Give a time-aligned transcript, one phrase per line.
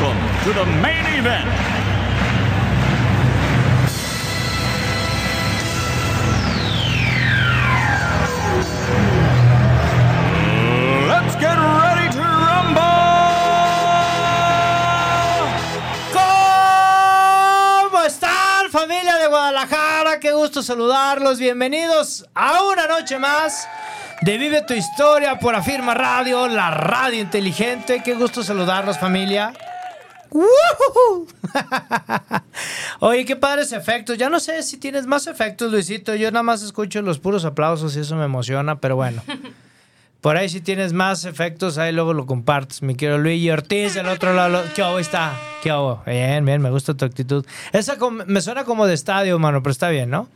[0.00, 1.48] Welcome to the main event.
[11.08, 12.90] Let's get ready to rumble!
[17.90, 20.18] ¿Cómo están familia de Guadalajara?
[20.20, 21.38] Qué gusto saludarlos.
[21.38, 23.68] Bienvenidos a una noche más
[24.22, 28.02] de Vive tu Historia por Afirma Radio, la radio inteligente.
[28.02, 29.52] Qué gusto saludarlos familia.
[33.00, 34.18] Oye, qué padres efectos.
[34.18, 36.14] Ya no sé si tienes más efectos, Luisito.
[36.14, 39.22] Yo nada más escucho los puros aplausos y eso me emociona, pero bueno.
[40.20, 42.82] Por ahí si tienes más efectos, ahí luego lo compartes.
[42.82, 44.62] Mi querido Luigi Ortiz, del otro lado.
[44.74, 45.38] ¿Qué hago está?
[45.62, 46.02] ¿Qué hago?
[46.06, 47.44] Bien, bien, me gusta tu actitud.
[47.72, 50.30] Esa me suena como de estadio, mano, pero está bien, ¿no?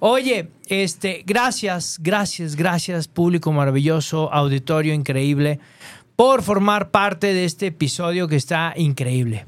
[0.00, 5.60] Oye, este, gracias, gracias, gracias, público maravilloso, auditorio increíble,
[6.22, 9.44] por formar parte de este episodio que está increíble.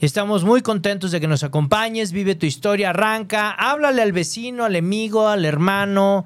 [0.00, 4.74] Estamos muy contentos de que nos acompañes, vive tu historia, arranca, háblale al vecino, al
[4.74, 6.24] amigo, al hermano,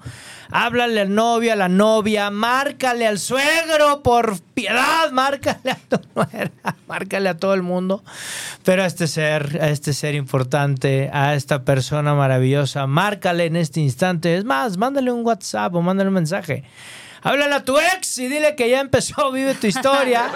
[0.52, 6.52] háblale al novio, a la novia, márcale al suegro, por piedad, márcale a tu nuera,
[6.86, 8.04] márcale a todo el mundo.
[8.62, 13.80] Pero a este ser, a este ser importante, a esta persona maravillosa, márcale en este
[13.80, 14.36] instante.
[14.36, 16.62] Es más, mándale un WhatsApp o mándale un mensaje.
[17.22, 20.30] Háblale a tu ex y dile que ya empezó, vive tu historia.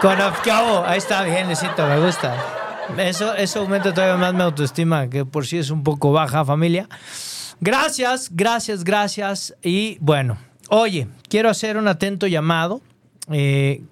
[0.00, 0.84] Con ¿qué hago?
[0.84, 2.36] Ahí está bien, Luisito, me gusta.
[2.98, 6.88] Eso, eso aumenta todavía más mi autoestima, que por sí es un poco baja, familia.
[7.60, 9.54] Gracias, gracias, gracias.
[9.62, 10.38] Y bueno,
[10.68, 12.80] oye, quiero hacer un atento llamado.
[13.30, 13.82] Eh,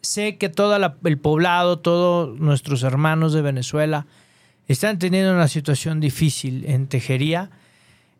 [0.00, 4.06] sé que todo el poblado, todos nuestros hermanos de Venezuela
[4.66, 7.50] están teniendo una situación difícil en Tejería.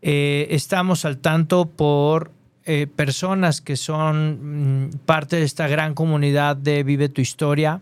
[0.02, 2.32] Eh, estamos al tanto por
[2.66, 7.80] eh, personas que son mm, parte de esta gran comunidad de Vive tu Historia.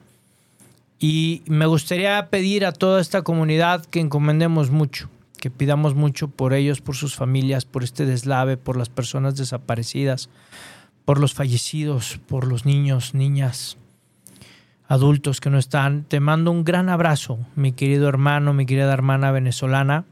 [1.00, 6.52] Y me gustaría pedir a toda esta comunidad que encomendemos mucho, que pidamos mucho por
[6.52, 10.28] ellos, por sus familias, por este deslave, por las personas desaparecidas,
[11.04, 13.78] por los fallecidos, por los niños, niñas,
[14.88, 16.04] adultos que no están.
[16.04, 20.04] Te mando un gran abrazo, mi querido hermano, mi querida hermana venezolana.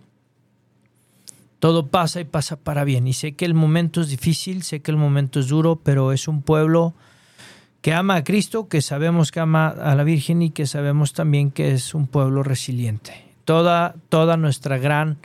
[1.58, 3.06] Todo pasa y pasa para bien.
[3.06, 6.28] Y sé que el momento es difícil, sé que el momento es duro, pero es
[6.28, 6.94] un pueblo
[7.80, 11.50] que ama a Cristo, que sabemos que ama a la Virgen y que sabemos también
[11.50, 13.24] que es un pueblo resiliente.
[13.44, 15.18] Toda, toda nuestra gran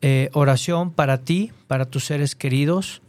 [0.00, 3.02] eh, oración para ti, para tus seres queridos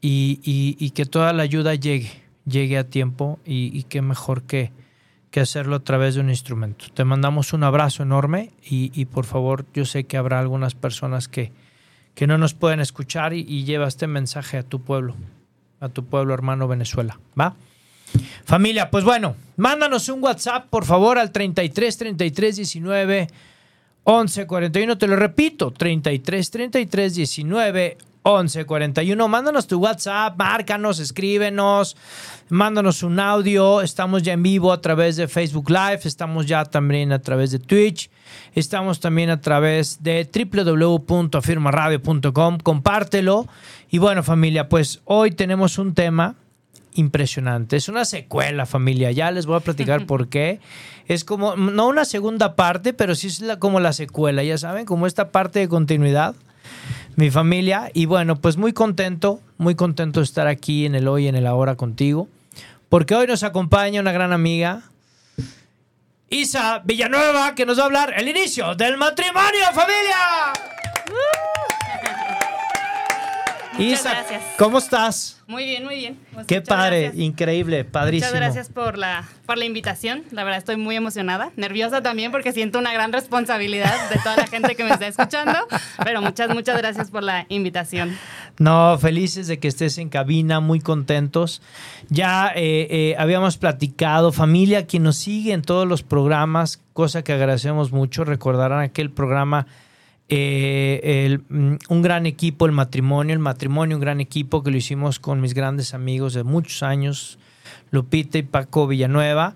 [0.00, 2.12] y, que toda la ayuda llegue,
[2.46, 4.70] llegue a tiempo y, qué mejor que,
[5.32, 6.86] que hacerlo a través de un instrumento.
[6.94, 11.50] Te mandamos un abrazo enorme y por favor, yo sé que habrá algunas personas que,
[12.16, 15.14] que no nos pueden escuchar y, y lleva este mensaje a tu pueblo,
[15.78, 17.54] a tu pueblo hermano Venezuela, ¿va?
[18.44, 23.28] Familia, pues bueno, mándanos un WhatsApp, por favor, al 33 33 19
[24.04, 24.98] 11 41.
[24.98, 27.98] Te lo repito, 33 33 19
[28.28, 29.28] 11 41.
[29.28, 31.96] Mándanos tu WhatsApp, márcanos, escríbenos,
[32.48, 33.82] mándanos un audio.
[33.82, 37.60] Estamos ya en vivo a través de Facebook Live, estamos ya también a través de
[37.60, 38.10] Twitch,
[38.56, 42.58] estamos también a través de www.afirmaradio.com.
[42.58, 43.46] Compártelo.
[43.90, 46.34] Y bueno, familia, pues hoy tenemos un tema
[46.94, 47.76] impresionante.
[47.76, 49.12] Es una secuela, familia.
[49.12, 50.58] Ya les voy a platicar por qué.
[51.06, 54.84] Es como, no una segunda parte, pero sí es la- como la secuela, ya saben,
[54.84, 56.34] como esta parte de continuidad.
[57.16, 57.90] Mi familia.
[57.92, 61.46] Y bueno, pues muy contento, muy contento de estar aquí en el hoy en el
[61.46, 62.28] ahora contigo.
[62.88, 64.82] Porque hoy nos acompaña una gran amiga,
[66.28, 70.52] Isa Villanueva, que nos va a hablar el inicio del matrimonio, familia.
[73.78, 74.42] Muchas Isa, gracias.
[74.58, 75.42] ¿cómo estás?
[75.46, 76.18] Muy bien, muy bien.
[76.32, 77.22] Pues Qué padre, gracias.
[77.22, 78.30] increíble, padrísimo.
[78.30, 80.24] Muchas gracias por la, por la invitación.
[80.32, 81.52] La verdad estoy muy emocionada.
[81.56, 85.58] Nerviosa también porque siento una gran responsabilidad de toda la gente que me está escuchando.
[86.04, 88.16] Pero muchas, muchas gracias por la invitación.
[88.58, 91.62] No, felices de que estés en cabina, muy contentos.
[92.08, 97.32] Ya eh, eh, habíamos platicado, familia, quien nos sigue en todos los programas, cosa que
[97.32, 98.24] agradecemos mucho.
[98.24, 99.66] Recordarán aquel programa,
[100.28, 104.76] eh, el, mm, un gran equipo, el matrimonio, el matrimonio, un gran equipo que lo
[104.76, 107.38] hicimos con mis grandes amigos de muchos años,
[107.90, 109.54] Lupita y Paco Villanueva.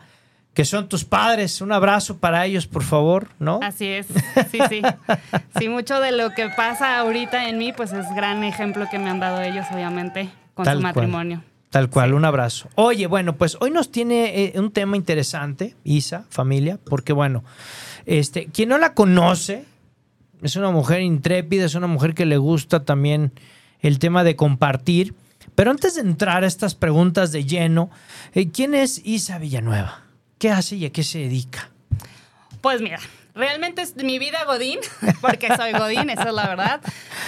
[0.53, 1.61] que son tus padres.
[1.61, 3.61] Un abrazo para ellos, por favor, ¿no?
[3.63, 4.07] Así es,
[4.51, 4.83] sí, sí.
[5.59, 9.09] Sí, mucho de lo que pasa ahorita en mí, pues es gran ejemplo que me
[9.09, 10.95] han dado ellos, obviamente, con Tal su cual.
[10.95, 11.45] matrimonio.
[11.71, 12.69] Tal cual, un abrazo.
[12.75, 17.45] Oye, bueno, pues hoy nos tiene eh, un tema interesante, Isa, familia, porque bueno,
[18.05, 19.65] este, quien no la conoce,
[20.43, 23.33] es una mujer intrépida, es una mujer que le gusta también
[23.81, 25.15] el tema de compartir.
[25.55, 27.91] Pero antes de entrar a estas preguntas de lleno,
[28.35, 30.03] eh, ¿quién es Isa Villanueva?
[30.39, 31.71] ¿Qué hace y a qué se dedica?
[32.61, 32.99] Pues mira,
[33.35, 34.79] realmente es mi vida Godín,
[35.21, 36.81] porque soy Godín, esa es la verdad.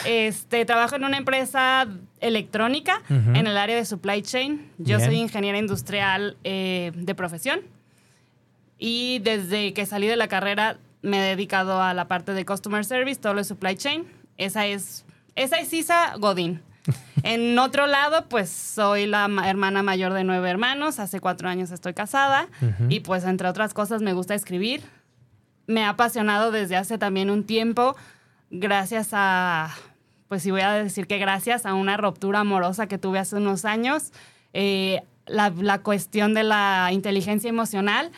[0.05, 1.87] Este, trabajo en una empresa
[2.21, 4.71] electrónica en el área de supply chain.
[4.79, 5.11] Yo Bien.
[5.11, 7.61] soy ingeniera industrial eh, de profesión
[8.79, 12.85] y desde que salí de la carrera me he dedicado a la parte de customer
[12.85, 14.05] service, todo lo de supply chain.
[14.37, 15.05] Esa es,
[15.35, 16.63] esa es Isa Godín.
[17.25, 20.99] En otro lado, pues soy la ma- hermana mayor de nueve hermanos.
[20.99, 22.49] Hace cuatro años estoy casada.
[22.61, 22.87] Ujú.
[22.89, 24.83] Y pues, entre otras cosas, me gusta escribir.
[25.69, 27.95] Me ha apasionado desde hace también un tiempo,
[28.51, 29.71] gracias a,
[30.27, 33.65] pues sí voy a decir que gracias a una ruptura amorosa que tuve hace unos
[33.65, 34.13] años.
[34.53, 38.11] eh, la, la cuestión de la inteligencia emocional,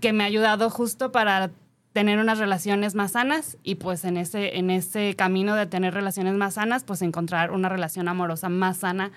[0.00, 1.50] que me ha ayudado justo para
[1.92, 6.34] tener unas relaciones más sanas y pues en ese, en ese camino de tener relaciones
[6.34, 9.10] más sanas, pues encontrar una relación amorosa más sana,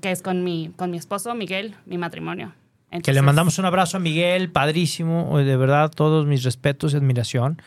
[0.00, 2.52] que es con mi, con mi esposo, Miguel, mi matrimonio.
[2.90, 6.96] Que le Entonces, mandamos un abrazo a Miguel, padrísimo, de verdad, todos mis respetos y
[6.96, 7.62] admiración.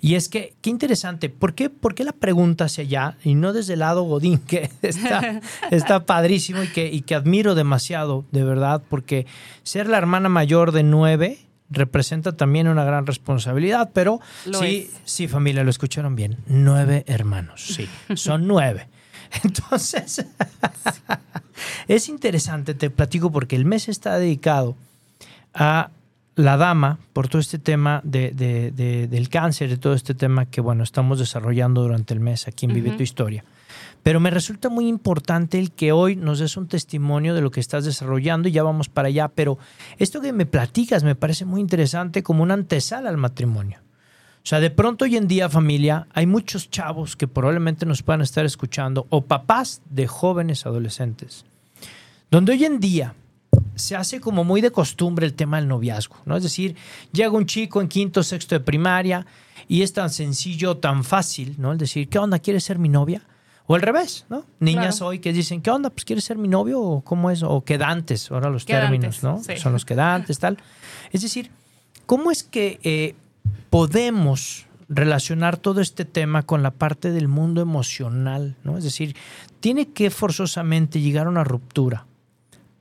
[0.00, 3.52] Y es que, qué interesante, ¿por qué, por qué la pregunta hacia allá y no
[3.52, 5.40] desde el lado Godín, que está,
[5.70, 9.26] está padrísimo y que, y que admiro demasiado, de verdad, porque
[9.62, 11.38] ser la hermana mayor de nueve
[11.70, 15.00] representa también una gran responsabilidad, pero Lo sí, es.
[15.10, 18.88] sí, familia, lo escucharon bien, nueve hermanos, sí, son nueve.
[19.42, 20.24] Entonces,
[21.88, 24.76] es interesante, te platico, porque el mes está dedicado
[25.52, 25.90] a
[26.36, 30.46] la dama por todo este tema de, de- de- del cáncer, de todo este tema
[30.46, 33.44] que, bueno, estamos desarrollando durante el mes aquí en Vive tu Historia.
[34.04, 37.58] Pero me resulta muy importante el que hoy nos des un testimonio de lo que
[37.58, 39.28] estás desarrollando y ya vamos para allá.
[39.28, 39.58] Pero
[39.98, 43.78] esto que me platicas me parece muy interesante como una antesala al matrimonio.
[44.44, 48.20] O sea, de pronto hoy en día, familia, hay muchos chavos que probablemente nos puedan
[48.20, 51.46] estar escuchando o papás de jóvenes adolescentes,
[52.30, 53.14] donde hoy en día
[53.74, 56.36] se hace como muy de costumbre el tema del noviazgo, ¿no?
[56.36, 56.76] Es decir,
[57.10, 59.24] llega un chico en quinto, sexto de primaria
[59.66, 61.72] y es tan sencillo, tan fácil, ¿no?
[61.72, 62.38] El decir, ¿qué onda?
[62.38, 63.22] ¿Quieres ser mi novia?
[63.66, 64.44] O al revés, ¿no?
[64.60, 65.06] Niñas Claro.
[65.06, 65.88] hoy que dicen, ¿qué onda?
[65.90, 66.80] Pues ¿quieres ser mi novio?
[66.80, 67.42] ¿O cómo es?
[67.42, 69.42] O quedantes, ahora los Quedantes, términos, ¿no?
[69.42, 69.56] sí.
[69.56, 70.58] Son los quedantes, tal.
[71.12, 71.50] Es decir,
[72.04, 73.14] ¿cómo es que eh,
[73.70, 78.76] podemos relacionar todo este tema con la parte del mundo emocional, ¿no?
[78.76, 79.16] Es decir,
[79.60, 82.04] tiene que forzosamente llegar a una ruptura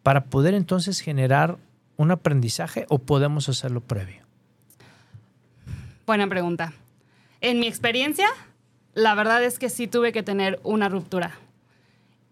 [0.03, 1.57] para poder entonces generar
[1.95, 4.21] un aprendizaje o podemos hacerlo previo.
[6.05, 6.73] Buena pregunta.
[7.39, 8.27] En mi experiencia,
[8.93, 11.37] la verdad es que sí tuve que tener una ruptura.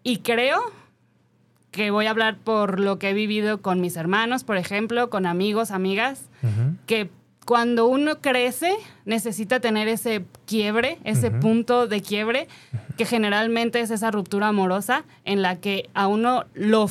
[0.02, 0.60] Y creo
[1.70, 5.26] que voy a hablar por lo que he vivido con mis hermanos, por ejemplo, con
[5.26, 6.26] amigos, amigas,
[6.86, 7.10] que
[7.46, 8.72] cuando uno crece
[9.04, 12.46] necesita tener ese quiebre, ese punto de quiebre,
[12.96, 16.88] que generalmente es esa ruptura amorosa en la que a uno lo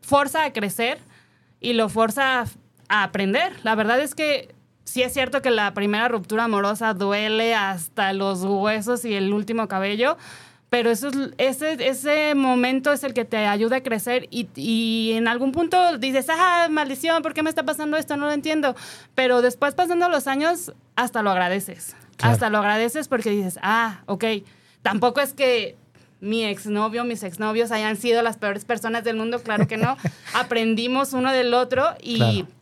[0.00, 0.98] forza a crecer
[1.60, 2.44] y lo forza
[2.88, 3.52] a aprender.
[3.64, 4.54] La verdad es que
[4.90, 9.68] sí es cierto que la primera ruptura amorosa duele hasta los huesos y el último
[9.68, 10.16] cabello,
[10.68, 15.12] pero eso es, ese, ese momento es el que te ayuda a crecer y, y
[15.12, 18.16] en algún punto dices, ah, maldición, ¿por qué me está pasando esto?
[18.16, 18.74] No lo entiendo.
[19.14, 21.94] Pero después pasando los años, hasta lo agradeces.
[22.16, 22.34] Claro.
[22.34, 24.24] Hasta lo agradeces porque dices, ah, ok.
[24.82, 25.76] Tampoco es que
[26.20, 29.96] mi exnovio, mis exnovios hayan sido las peores personas del mundo, claro que no.
[30.34, 32.59] Aprendimos uno del otro y, Claro.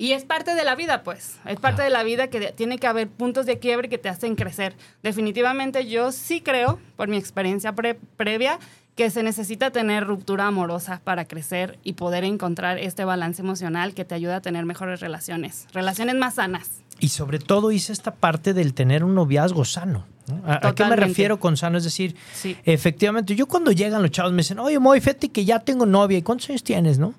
[0.00, 1.36] Y es parte de la vida, pues.
[1.44, 1.84] Es parte Claro.
[1.84, 4.74] de la vida que tiene que haber puntos de quiebre que te hacen crecer.
[5.02, 8.58] Definitivamente yo sí creo, por mi experiencia pre- previa,
[8.96, 14.04] que se necesita tener ruptura amorosa para crecer y poder encontrar este balance emocional que
[14.04, 16.70] te ayuda a tener mejores relaciones, relaciones más sanas.
[16.98, 20.06] Y sobre todo hice esta parte del tener un noviazgo sano.
[20.28, 20.42] ¿no?
[20.46, 21.78] ¿A, a qué me refiero con sano?
[21.78, 22.56] Es decir, Sí.
[22.64, 26.18] efectivamente, yo cuando llegan los chavos me dicen, oye, Moy, fíjate que ya tengo novia.
[26.18, 27.14] ¿Y cuántos años tienes, no?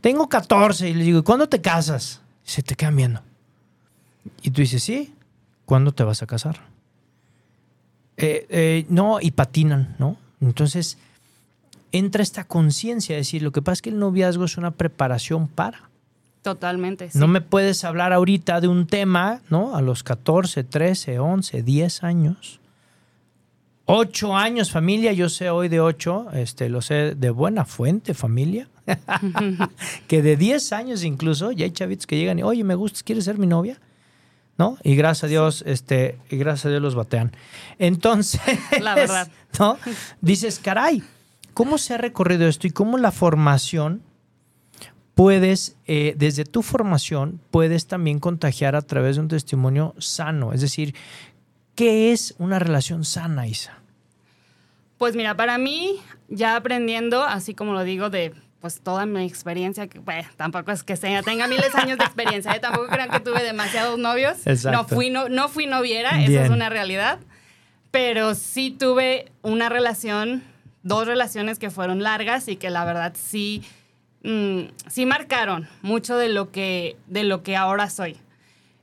[0.00, 0.88] Tengo 14.
[0.88, 2.20] Y les digo, ¿y cuándo te casas?
[2.46, 3.22] Y se te quedan viendo.
[4.42, 5.14] Y tú dices, sí,
[5.64, 6.60] ¿cuándo te vas a casar?
[8.16, 10.16] Eh, eh, no, y patinan, ¿no?
[10.40, 10.98] Entonces,
[11.92, 15.48] entra esta conciencia, es decir, lo que pasa es que el noviazgo es una preparación
[15.48, 15.88] para.
[16.42, 17.10] Totalmente.
[17.10, 17.18] sí.
[17.18, 19.76] No me puedes hablar ahorita de un tema, ¿no?
[19.76, 22.60] A los 14, 13, 11, 10 años.
[23.86, 25.12] 8 años, familia.
[25.12, 28.68] Yo sé hoy de 8, este, lo sé de buena fuente, familia.
[30.08, 33.24] que de 10 años incluso, ya hay chavitos que llegan y, oye, me gustas, ¿quieres
[33.24, 33.80] ser mi novia?
[34.56, 34.76] ¿No?
[34.82, 37.32] Y gracias a Dios, este, y gracias a Dios los batean.
[37.78, 38.40] Entonces,
[38.80, 39.30] La verdad.
[39.58, 39.78] ¿no?
[40.20, 41.02] Dices, caray,
[41.54, 44.02] ¿cómo se ha recorrido esto y cómo la formación
[45.14, 50.52] puedes, eh, desde tu formación, puedes también contagiar a través de un testimonio sano?
[50.52, 50.94] Es decir,
[51.76, 53.78] ¿qué es una relación sana, Isa?
[54.98, 59.86] Pues mira, para mí, ya aprendiendo, así como lo digo, de pues toda mi experiencia,
[59.86, 62.60] que bueno, tampoco es que sea, tenga miles de años de experiencia, ¿eh?
[62.60, 64.46] tampoco crean que tuve demasiados novios.
[64.46, 64.78] Exacto.
[64.78, 67.20] No fui, no, no fui noviera, eso es una realidad.
[67.90, 70.42] Pero sí tuve una relación,
[70.82, 73.62] dos relaciones que fueron largas y que la verdad sí,
[74.24, 78.16] mm, sí marcaron mucho de lo, que, de lo que ahora soy.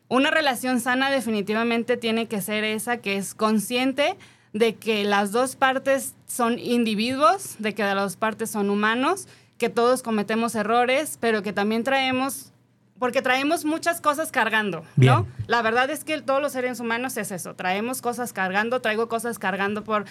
[0.08, 4.16] Una relación sana definitivamente tiene que ser esa que es consciente
[4.54, 9.28] de que las dos partes son individuos, de que las dos partes son humanos,
[9.58, 12.52] que todos cometemos errores, pero que también traemos,
[13.00, 14.86] porque traemos muchas cosas cargando, ¿no?
[14.96, 15.26] Bien.
[15.48, 19.40] La verdad es que todos los seres humanos es eso, traemos cosas cargando, traigo cosas
[19.40, 20.06] cargando por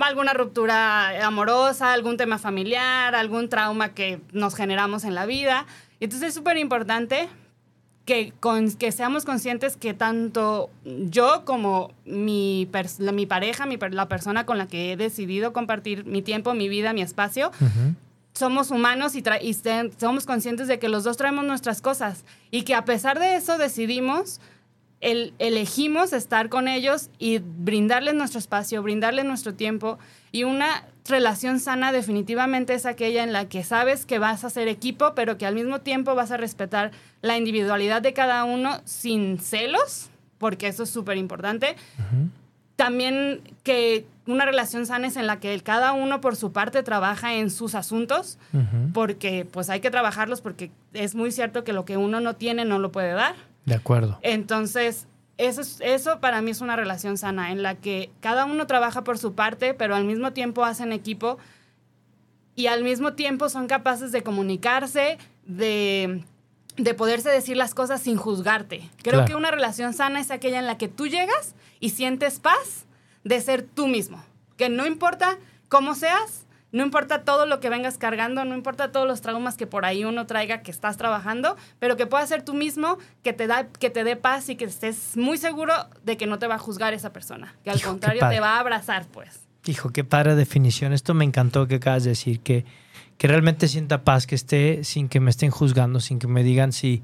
[0.00, 5.66] alguna ruptura amorosa, algún tema familiar, algún trauma que nos generamos en la vida.
[5.98, 7.28] Entonces es súper importante
[8.04, 12.68] que, con- que seamos conscientes que tanto yo como mi,
[12.98, 16.68] la- mi pareja, mi la persona con la que he decidido compartir mi tiempo, mi
[16.68, 17.50] vida, mi espacio,
[18.40, 19.54] somos humanos y, y
[19.98, 23.56] somos conscientes de que los dos traemos nuestras cosas y que a pesar de eso
[23.58, 24.40] decidimos,
[25.00, 29.98] el- elegimos estar con ellos y brindarles nuestro espacio, brindarles nuestro tiempo
[30.32, 34.68] y una relación sana definitivamente es aquella en la que sabes que vas a ser
[34.68, 36.90] equipo, pero que al mismo tiempo vas a respetar
[37.22, 41.76] la individualidad de cada uno sin celos, porque eso es súper importante
[42.84, 47.34] también que una relación sana es en la que cada uno por su parte trabaja
[47.34, 48.38] en sus asuntos,
[48.94, 52.64] porque pues hay que trabajarlos porque es muy cierto que lo que uno no tiene
[52.64, 53.34] no lo puede dar.
[53.66, 54.18] De acuerdo.
[54.22, 55.06] Entonces,
[55.36, 59.04] eso, es- eso para mí es una relación sana, en la que cada uno trabaja
[59.04, 61.36] por su parte, pero al mismo tiempo hacen equipo
[62.56, 66.24] y al mismo tiempo son capaces de comunicarse, de,
[66.84, 68.88] de poderse decir las cosas sin juzgarte.
[69.02, 69.24] Creo Claro.
[69.26, 72.86] que una relación sana es aquella en la que tú llegas y sientes paz
[73.24, 74.22] de ser tú mismo.
[74.56, 79.06] Que no importa cómo seas, no importa todo lo que vengas cargando, no importa todos
[79.06, 82.54] los traumas que por ahí uno traiga que estás trabajando, pero que puedas ser tú
[82.54, 85.72] mismo, que te, da, que te dé paz y que estés muy seguro
[86.04, 87.54] de que no te va a juzgar esa persona.
[87.64, 89.40] Que al Hijo, contrario te va a abrazar, pues.
[89.66, 90.92] Hijo, qué padre definición.
[90.92, 92.64] Esto me encantó que acabas de decir, que,
[93.20, 96.72] que realmente sienta paz, que esté sin que me estén juzgando, sin que me digan
[96.72, 97.02] si,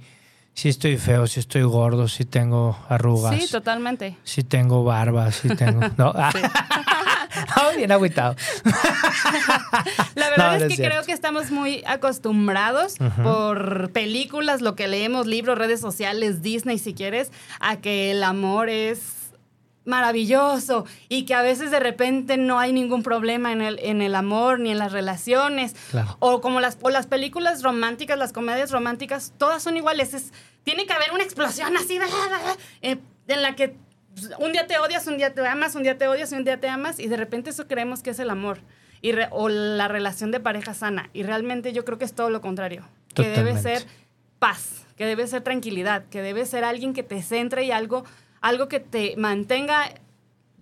[0.55, 4.17] si estoy feo, si estoy gordo, si tengo arrugas, Sí, totalmente.
[4.25, 5.81] si tengo barba, si tengo...
[5.99, 6.33] No, ah.
[7.77, 8.35] Bien agüitado.
[10.15, 14.75] La verdad No, es no que es creo que estamos muy acostumbrados por películas, lo
[14.75, 17.31] que leemos, libros, redes sociales, Disney si quieres,
[17.61, 19.26] a que el amor es
[19.87, 24.15] maravilloso y que a veces de repente no hay ningún problema en el, en el
[24.15, 25.75] amor ni en las relaciones.
[25.91, 26.17] Claro.
[26.19, 30.13] O como las, o las películas románticas, las comedias románticas, todas son iguales.
[30.15, 30.33] Es,
[30.65, 31.99] tiene que haber una explosión así
[32.83, 33.77] eh, en la que
[34.39, 36.59] un día te odias, un día te amas, un día te odias y un día
[36.59, 38.59] te amas y de repente eso creemos que es el amor
[39.03, 41.11] y re- o la relación de pareja sana.
[41.13, 42.85] Y realmente yo creo que es todo lo contrario.
[43.15, 43.85] Que debe ser
[44.39, 48.05] paz, que debe ser tranquilidad, que debe ser alguien que te centre y algo,
[48.49, 49.91] algo que te mantenga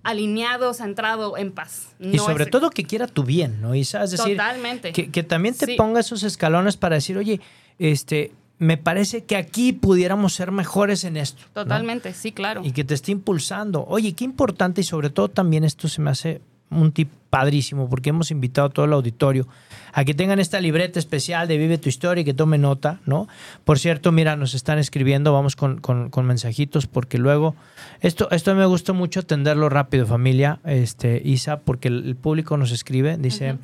[0.02, 1.88] alineado, centrado, en paz.
[1.98, 4.04] Y sobre es- todo que quiera tu bien, ¿no, Isa?
[4.04, 4.92] Es decir, Totalmente.
[4.92, 5.76] que, que también te Sí.
[5.76, 7.40] ponga esos escalones para decir, oye,
[7.78, 11.42] este, me parece que aquí pudiéramos ser mejores en esto.
[11.54, 11.62] ¿no?
[11.62, 12.60] Totalmente, sí, claro.
[12.64, 13.84] y que te esté impulsando.
[13.88, 18.10] Oye, qué importante y sobre todo también esto se me hace un tip padrísimo porque
[18.10, 19.48] hemos invitado a todo el auditorio
[19.92, 23.26] a que tengan esta libreta especial de Vive tu historia y que tome nota, ¿no?
[23.64, 27.56] Por cierto, mira, nos están escribiendo, vamos con, con- con mensajitos porque luego,
[28.00, 32.70] esto, esto me gusta mucho atenderlo rápido, familia, este, Isa, porque el, el público nos
[32.70, 33.56] escribe, dice...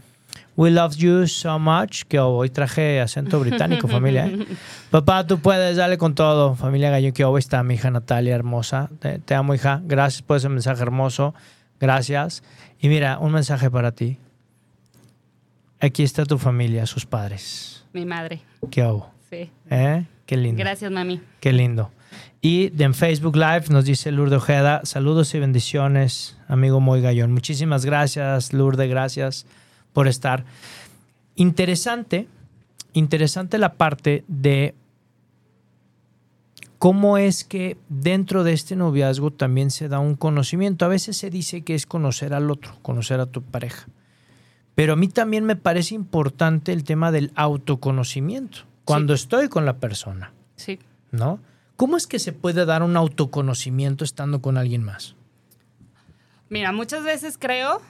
[0.56, 4.26] We love you so much, que hoy traje acento británico, familia.
[4.26, 4.46] ¿eh?
[4.90, 6.54] Papá, tú puedes, dale con todo.
[6.54, 8.90] Familia Gallo, que hoy está mi hija Natalia, hermosa.
[9.00, 9.80] Te, te amo, hija.
[9.84, 11.34] Gracias por ese mensaje hermoso.
[11.80, 12.42] Gracias.
[12.80, 14.16] Y mira, un mensaje para ti.
[15.80, 17.84] Aquí está tu familia, sus padres.
[17.92, 19.10] Mi madre, ¿Qué hago?
[19.30, 19.50] sí.
[19.70, 20.04] ¿Eh?
[20.26, 20.60] Qué lindo.
[20.60, 21.20] Gracias, mami.
[21.40, 21.90] Qué lindo.
[22.40, 27.32] Y de en Facebook Live nos dice Lourdes Ojeda, saludos y bendiciones, amigo Moy Gallón.
[27.32, 29.46] Muchísimas gracias, Lourdes, gracias
[29.92, 30.44] por estar.
[31.34, 32.28] Interesante,
[32.92, 34.74] interesante la parte de
[36.80, 40.86] cómo es que dentro de este noviazgo también se da un conocimiento.
[40.86, 43.86] A veces se dice que es conocer al otro, conocer a tu pareja.
[44.74, 49.76] Pero a mí también me parece importante el tema del autoconocimiento cuando estoy con la
[49.76, 50.78] persona, Sí.
[51.10, 51.38] ¿no?
[51.76, 55.16] ¿Cómo es que se puede dar un autoconocimiento estando con alguien más?
[56.48, 57.82] Mira, muchas veces creo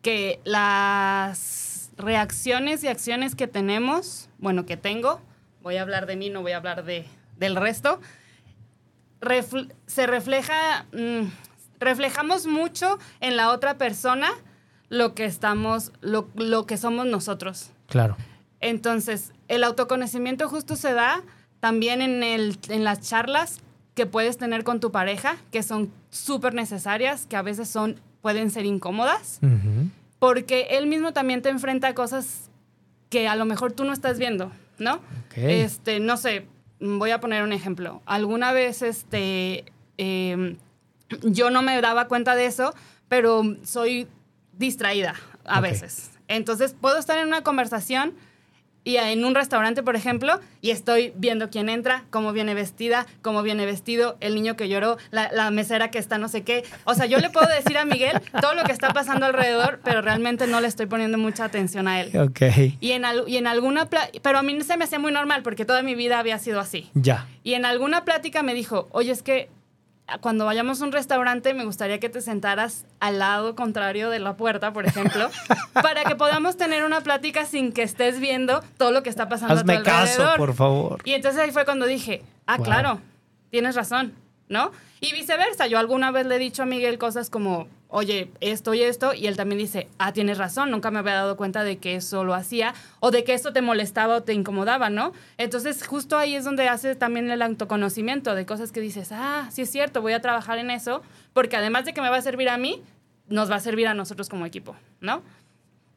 [0.00, 5.20] que las reacciones y acciones que tenemos, bueno, que tengo,
[5.60, 7.04] voy a hablar de mí, no voy a hablar de,
[7.36, 8.00] del resto,
[9.20, 11.28] refl- se refleja, mm,
[11.80, 14.28] reflejamos mucho en la otra persona
[14.88, 17.70] lo que estamos, lo, lo que somos nosotros.
[17.88, 18.16] Claro.
[18.60, 21.22] Entonces, el autoconocimiento justo se da
[21.60, 23.60] también en, el, en las charlas
[23.94, 28.50] que puedes tener con tu pareja, que son súper necesarias, que a veces son, pueden
[28.50, 29.40] ser incómodas,
[30.18, 32.50] porque él mismo también te enfrenta a cosas
[33.10, 34.94] que a lo mejor tú no estás viendo, ¿no?
[34.94, 35.36] Ok.
[35.36, 36.46] Este, no sé,
[36.80, 38.02] voy a poner un ejemplo.
[38.06, 39.64] Alguna vez, este,
[39.96, 40.56] em,
[41.22, 42.74] yo no me daba cuenta de eso,
[43.08, 44.08] pero soy
[44.52, 46.10] distraída a veces.
[46.28, 48.14] Entonces, puedo estar en una conversación
[48.88, 53.42] y en un restaurante, por ejemplo, y estoy viendo quién entra, cómo viene vestida, cómo
[53.42, 56.64] viene vestido, el niño que lloró, la, la mesera que está no sé qué.
[56.84, 60.00] O sea, yo le puedo decir a Miguel todo lo que está pasando alrededor, pero
[60.00, 62.16] realmente no le estoy poniendo mucha atención a él.
[62.18, 62.40] Ok.
[62.80, 63.88] Y en, al- y en alguna...
[64.22, 66.88] Pero a mí se me hacía muy normal porque toda mi vida había sido así.
[66.94, 67.26] Ya.
[67.44, 69.50] Y en alguna plática me dijo, oye, es que
[70.20, 74.36] cuando vayamos a un restaurante me gustaría que te sentaras al lado contrario de la
[74.36, 75.28] puerta, por ejemplo,
[75.74, 79.54] para que podamos tener una plática sin que estés viendo todo lo que está pasando
[79.54, 80.36] a Hazme tu caso, alrededor.
[80.38, 81.00] por favor.
[81.04, 82.64] Y entonces ahí fue cuando dije, ah, Wow.
[82.64, 83.00] claro,
[83.50, 84.14] tienes razón,
[84.48, 84.72] ¿no?
[85.00, 88.82] Y viceversa, yo alguna vez le he dicho a Miguel cosas como, oye, esto y
[88.82, 91.94] esto, y él también dice, ah, tienes razón, nunca me había dado cuenta de que
[91.94, 95.12] eso lo hacía, o de que esto te molestaba o te incomodaba, ¿no?
[95.36, 99.62] Entonces justo ahí es donde hace también el autoconocimiento de cosas que dices, ah, sí
[99.62, 101.02] es cierto, voy a trabajar en eso,
[101.32, 102.82] porque además de que me va a servir a mí,
[103.28, 105.22] nos va a servir a nosotros como equipo, ¿no?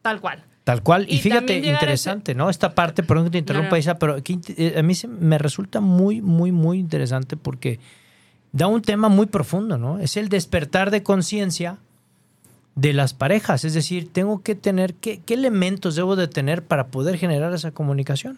[0.02, 0.44] Tal cual.
[0.64, 1.06] Tal cual.
[1.10, 2.50] Y, Y fíjate, interesante, ¿no?
[2.50, 3.80] Esta parte, perdón que te interrumpa, No, no.
[3.80, 7.80] Isa, pero aquí, eh, a mí se, me resulta muy, muy, muy interesante porque
[8.52, 10.00] da un tema muy profundo, ¿no?
[10.00, 11.78] Es el despertar de conciencia
[12.76, 13.64] de las parejas.
[13.66, 17.72] Es decir, tengo que tener, ¿qué, qué elementos debo de tener para poder generar esa
[17.72, 18.38] comunicación?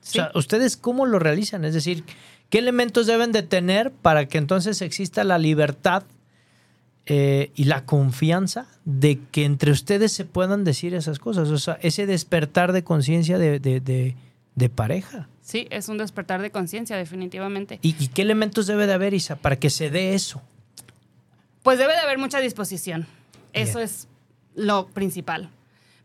[0.00, 0.18] Sí.
[0.18, 1.64] O sea, ¿ustedes cómo lo realizan?
[1.64, 2.04] Es decir,
[2.48, 6.02] ¿qué elementos deben de tener para que entonces exista la libertad
[7.06, 11.48] eh, y la confianza de que entre ustedes se puedan decir esas cosas?
[11.50, 14.16] O sea, ese despertar de conciencia de, de- de-
[14.54, 15.28] de pareja.
[15.50, 17.80] Sí, es un despertar de conciencia, definitivamente.
[17.82, 20.40] ¿Y, y qué elementos debe de haber, Isa, para que se dé eso?
[21.64, 23.08] Pues debe de haber mucha disposición.
[23.52, 24.06] Eso es
[24.54, 25.50] lo principal.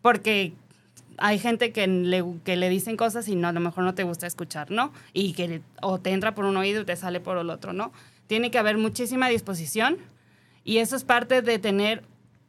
[0.01, 0.53] Porque
[1.19, 4.01] hay gente que le, que le dicen cosas y no, a lo mejor no te
[4.01, 4.91] gusta escuchar, ¿no?
[5.13, 7.91] Y que o te entra por un oído y te sale por el otro, ¿no?
[8.25, 9.97] Tiene que haber muchísima disposición
[10.63, 12.03] y eso es parte de tener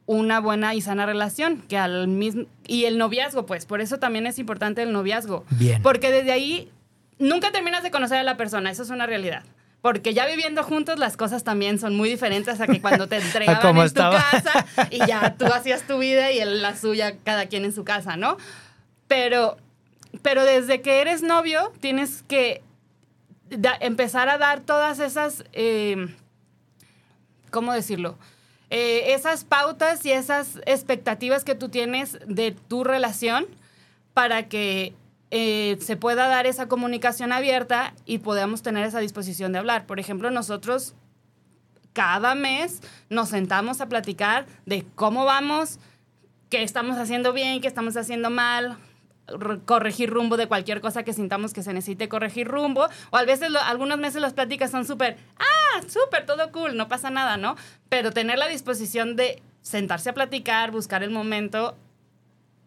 [0.07, 4.25] una buena y sana relación, que al mismo y el noviazgo, pues, por eso también
[4.25, 5.45] es importante el noviazgo.
[5.51, 5.81] Bien.
[5.83, 6.71] Porque desde ahí
[7.19, 9.43] nunca terminas de conocer a la persona, eso es una realidad.
[9.81, 13.77] Porque ya viviendo juntos las cosas también son muy diferentes a que cuando te entregaban
[13.77, 14.17] en estaba.
[14.17, 17.73] tu casa y ya tú hacías tu vida y él la suya, cada quien en
[17.73, 18.37] su casa, ¿no?
[19.07, 19.57] Pero,
[20.23, 22.61] pero desde que eres novio tienes que
[23.49, 26.07] da- empezar a dar todas esas, eh,
[27.51, 28.17] ¿cómo decirlo?
[28.69, 33.45] Eh, esas pautas y esas expectativas que tú tienes de tu relación
[34.13, 34.93] para que
[35.31, 39.85] eh, se pueda dar esa comunicación abierta y podamos tener esa disposición de hablar.
[39.85, 40.93] Por ejemplo, nosotros
[41.93, 45.79] cada mes nos sentamos a platicar de cómo vamos,
[46.49, 48.77] qué estamos haciendo bien, qué estamos haciendo mal,
[49.65, 52.87] corregir rumbo de cualquier cosa que sintamos que se necesite corregir rumbo.
[53.09, 56.87] O a veces, lo- algunos meses las pláticas son súper, ah, súper, todo cool, no
[56.87, 57.55] pasa nada, ¿no?
[57.89, 61.75] Pero tener la disposición de sentarse a platicar, buscar el momento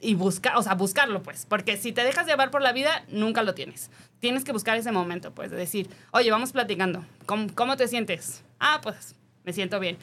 [0.01, 3.43] y buscar, o sea, buscarlo, pues, porque si te dejas llevar por la vida, nunca
[3.43, 3.91] lo tienes.
[4.21, 8.43] Tienes que buscar ese momento, pues, de decir, oye, vamos platicando, ¿cómo, cómo te sientes?
[8.59, 9.97] Ah, pues, me siento bien.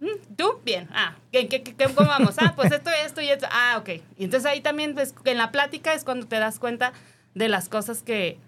[0.00, 0.60] Mm, ¿Tú?
[0.64, 0.88] Bien.
[0.92, 2.36] Ah, ¿qué, qué, qué- cómo vamos?
[2.38, 3.46] Ah, pues esto, esto y esto.
[3.50, 3.88] Ah, ok.
[4.18, 6.92] Y entonces ahí también, pues, en la plática es cuando te das cuenta
[7.34, 8.38] de las cosas que,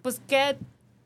[0.00, 0.56] pues, que,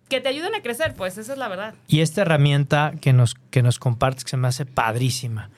[0.09, 1.75] que te ayudan a crecer, pues, esa es la verdad.
[1.89, 5.51] Y esta herramienta que nos, que nos compartes, que se me hace padrísima.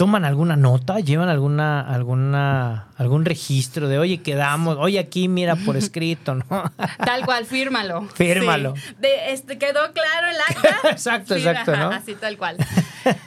[0.00, 0.98] ¿Toman alguna nota?
[0.98, 6.46] ¿Llevan alguna, alguna, algún registro de, oye, quedamos, oye, aquí mira por escrito, ¿no?
[7.04, 8.08] Tal cual, fírmalo.
[8.14, 8.76] Fírmalo.
[8.76, 8.94] Sí.
[8.98, 10.88] De, este, ¿Quedó claro el acta?
[10.88, 11.90] Exacto, Sí, exacto, ¿no?
[11.90, 12.56] Así, tal cual.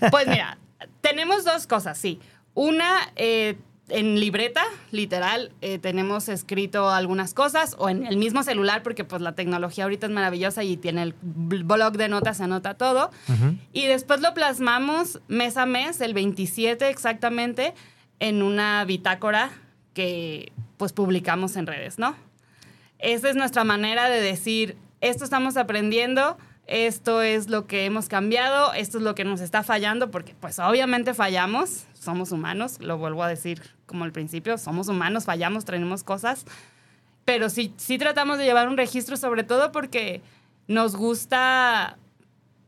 [0.10, 0.58] Pues mira,
[1.02, 2.20] tenemos dos cosas, sí.
[2.56, 3.56] Una, eh,
[3.94, 9.22] en libreta, literal, eh, tenemos escrito algunas cosas, o en el mismo celular, porque pues
[9.22, 13.12] la tecnología ahorita es maravillosa y tiene el bl- blog de notas, se anota todo.
[13.72, 17.74] Y después lo plasmamos mes a mes, el 27 exactamente,
[18.20, 19.52] en una bitácora
[19.94, 22.16] que pues publicamos en redes, ¿no?
[23.00, 28.74] Esa es nuestra manera de decir, esto estamos aprendiendo, esto es lo que hemos cambiado,
[28.74, 33.24] esto es lo que nos está fallando, porque pues obviamente fallamos, somos humanos, lo vuelvo
[33.24, 36.46] a decir como al principio, somos humanos, fallamos, tenemos cosas,
[37.26, 40.22] pero sí, sí tratamos de llevar un registro sobre todo porque
[40.68, 41.98] nos gusta,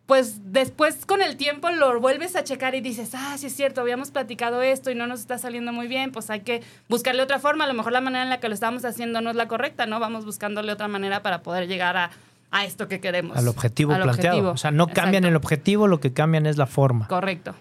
[0.08, 3.80] pues después con el tiempo lo vuelves a checar y dices, ah, sí es cierto,
[3.80, 7.40] habíamos platicado esto y no nos está saliendo muy bien, pues hay que buscarle otra
[7.40, 9.48] forma, a lo mejor la manera en la que lo estamos haciendo no es la
[9.48, 10.02] correcta, ¿no?
[10.02, 12.12] Vamos buscándole otra manera para poder llegar a,
[12.52, 13.38] a esto que queremos.
[13.38, 14.38] Al objetivo Al planteado.
[14.38, 14.52] objetivo.
[14.54, 15.28] O sea, no cambian Exacto.
[15.30, 17.08] el objetivo, lo que cambian es la forma.
[17.08, 17.54] Correcto.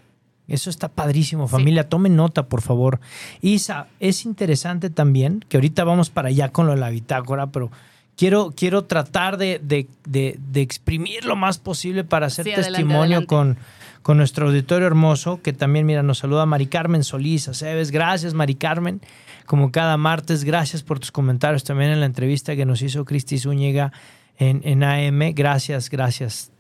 [0.47, 1.89] Eso está padrísimo, familia.
[1.89, 3.01] Tomen nota, por favor.
[3.41, 7.71] Isa, es interesante también, que ahorita vamos para allá con lo de la bitácora, pero
[8.17, 12.73] quiero, quiero tratar de, de- de- de exprimir lo más posible para hacer Sí, adelante,
[12.73, 13.27] testimonio adelante.
[13.27, 13.57] Con,
[14.03, 17.91] con nuestro auditorio hermoso, que también, mira, nos saluda Mari Carmen Solís, Aceves.
[17.91, 19.01] Gracias, Mari Carmen.
[19.47, 23.39] Como cada martes, gracias por tus comentarios también en la entrevista que nos hizo Cristi
[23.39, 23.93] Zúñiga
[24.39, 25.35] en, en AM.
[25.35, 26.51] Gracias, gracias.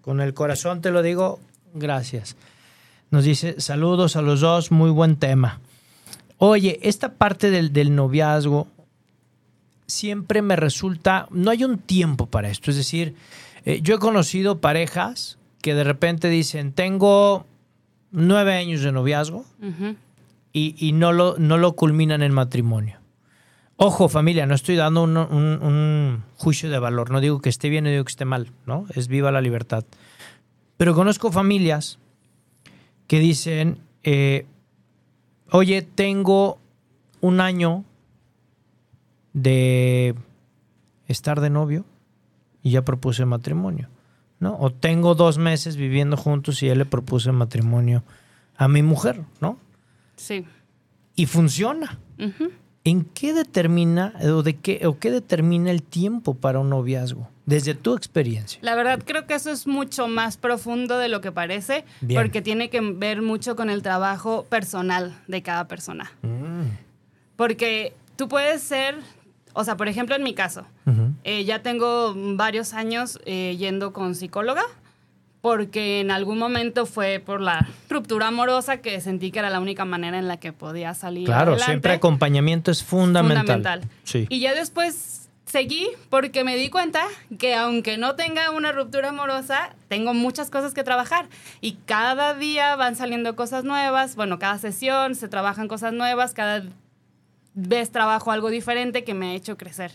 [0.00, 1.40] Con el corazón te lo digo,
[1.74, 2.36] gracias.
[3.10, 5.60] Nos dice, saludos a los dos, muy buen tema.
[6.38, 8.66] Oye, esta parte del, del noviazgo
[9.86, 12.70] siempre me resulta, no hay un tiempo para esto.
[12.70, 13.14] Es decir,
[13.64, 17.46] eh, yo he conocido parejas que de repente dicen, tengo
[18.10, 19.44] nueve años de noviazgo
[20.52, 23.01] y, y no, lo, no lo culminan en matrimonio.
[23.76, 27.10] Ojo, familia, no estoy dando un, un- un juicio de valor.
[27.10, 28.86] No digo que esté bien, no digo que esté mal, ¿no?
[28.94, 29.84] Es viva la libertad.
[30.76, 31.98] Pero conozco familias
[33.06, 34.46] que dicen, eh,
[35.50, 36.58] oye, tengo
[37.20, 37.84] un año
[39.32, 40.14] de
[41.08, 41.84] estar de novio
[42.62, 43.88] y ya propuse matrimonio,
[44.38, 44.56] ¿no?
[44.58, 48.04] O tengo dos meses viviendo juntos y ya le propuse matrimonio
[48.56, 49.58] a mi mujer, ¿no?
[50.16, 50.44] Sí.
[51.16, 51.98] Y funciona.
[52.18, 52.50] Ujú.
[52.84, 57.28] ¿En qué determina o de qué o qué determina el tiempo para un noviazgo?
[57.46, 58.58] Desde tu experiencia.
[58.62, 62.20] La verdad creo que eso es mucho más profundo de lo que parece, Bien.
[62.20, 66.12] porque tiene que ver mucho con el trabajo personal de cada persona.
[66.22, 66.76] Mm.
[67.36, 68.96] Porque tú puedes ser,
[69.54, 70.66] o sea, por ejemplo, en mi caso,
[71.24, 74.62] eh, ya tengo varios años eh, yendo con psicóloga,
[75.42, 79.84] porque en algún momento fue por la ruptura amorosa que sentí que era la única
[79.84, 81.26] manera en la que podía salir.
[81.26, 81.64] Claro, adelante.
[81.64, 83.44] siempre acompañamiento es fundamental.
[83.44, 83.82] Fundamental.
[84.04, 84.26] Sí.
[84.30, 87.02] Y ya después seguí porque me di cuenta
[87.40, 91.26] que aunque no tenga una ruptura amorosa, tengo muchas cosas que trabajar.
[91.60, 94.14] Y cada día van saliendo cosas nuevas.
[94.14, 96.34] Bueno, cada sesión se trabajan cosas nuevas.
[96.34, 96.62] Cada
[97.54, 99.90] vez trabajo algo diferente que me ha hecho crecer.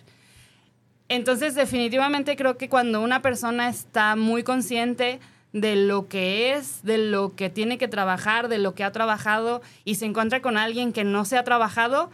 [1.08, 5.22] Entonces, definitivamente creo que cuando una persona está muy consciente
[5.54, 9.62] de lo que es, de lo que tiene que trabajar, de lo que ha trabajado
[9.86, 12.10] y se encuentra con alguien que no se ha trabajado,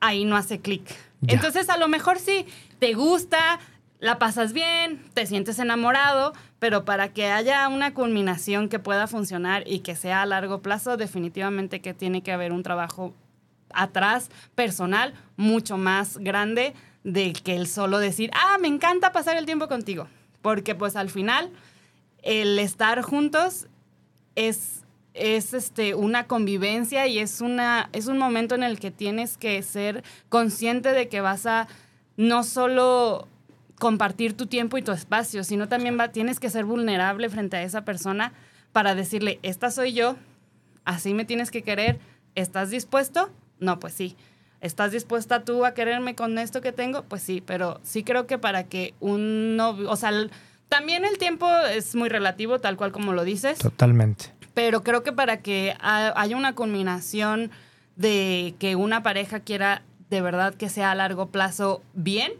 [0.00, 0.94] ahí no hace clic.
[1.26, 2.46] Entonces, a lo mejor sí,
[2.78, 3.58] te gusta,
[3.98, 9.64] la pasas bien, te sientes enamorado, pero para que haya una culminación que pueda funcionar
[9.66, 13.14] y que sea a largo plazo, definitivamente que tiene que haber un trabajo
[13.72, 19.46] atrás, personal, mucho más grande de que el solo decir, ah, me encanta pasar el
[19.46, 20.08] tiempo contigo.
[20.42, 21.50] Porque pues al final
[22.26, 23.68] el estar juntos
[24.34, 24.82] es,
[25.14, 29.62] es este, una convivencia y es, una, es un momento en el que tienes que
[29.62, 31.68] ser consciente de que vas a
[32.16, 33.28] no solo
[33.78, 37.62] compartir tu tiempo y tu espacio, sino también va, tienes que ser vulnerable frente a
[37.62, 38.32] esa persona
[38.72, 40.16] para decirle, esta soy yo,
[40.84, 42.00] así me tienes que querer,
[42.34, 43.30] ¿estás dispuesto?
[43.60, 44.16] No, pues sí.
[44.60, 47.04] ¿Estás dispuesta tú a quererme con esto que tengo?
[47.04, 50.10] Pues sí, pero sí creo que para que un novio, o sea,
[50.68, 54.26] también el tiempo es muy relativo, tal cual como lo dices, Totalmente.
[54.54, 57.50] pero creo que para que ha- haya una culminación
[57.96, 62.32] de que una pareja quiera de verdad que sea a largo plazo bien,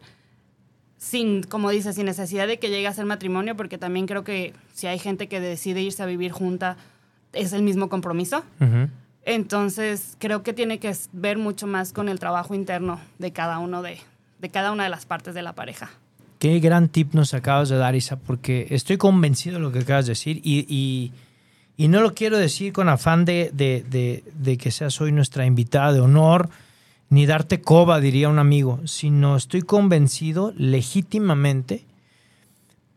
[0.98, 4.54] sin, como dices, sin necesidad de que llegue a ser matrimonio, porque también creo que
[4.74, 6.76] si hay gente que decide irse a vivir junta,
[7.32, 8.44] es el mismo compromiso.
[9.24, 13.82] Entonces, creo que tiene que ver mucho más con el trabajo interno de cada uno
[13.82, 13.98] de,
[14.38, 15.90] de cada una de las partes de la pareja.
[16.38, 20.06] Qué gran tip nos acabas de dar, Isa, porque estoy convencido de lo que acabas
[20.06, 21.12] de decir y, y-
[21.78, 25.92] y no lo quiero decir con afán de, de- de- que seas hoy nuestra invitada
[25.92, 26.48] de honor,
[27.08, 31.84] ni darte coba, diría un amigo, sino estoy convencido legítimamente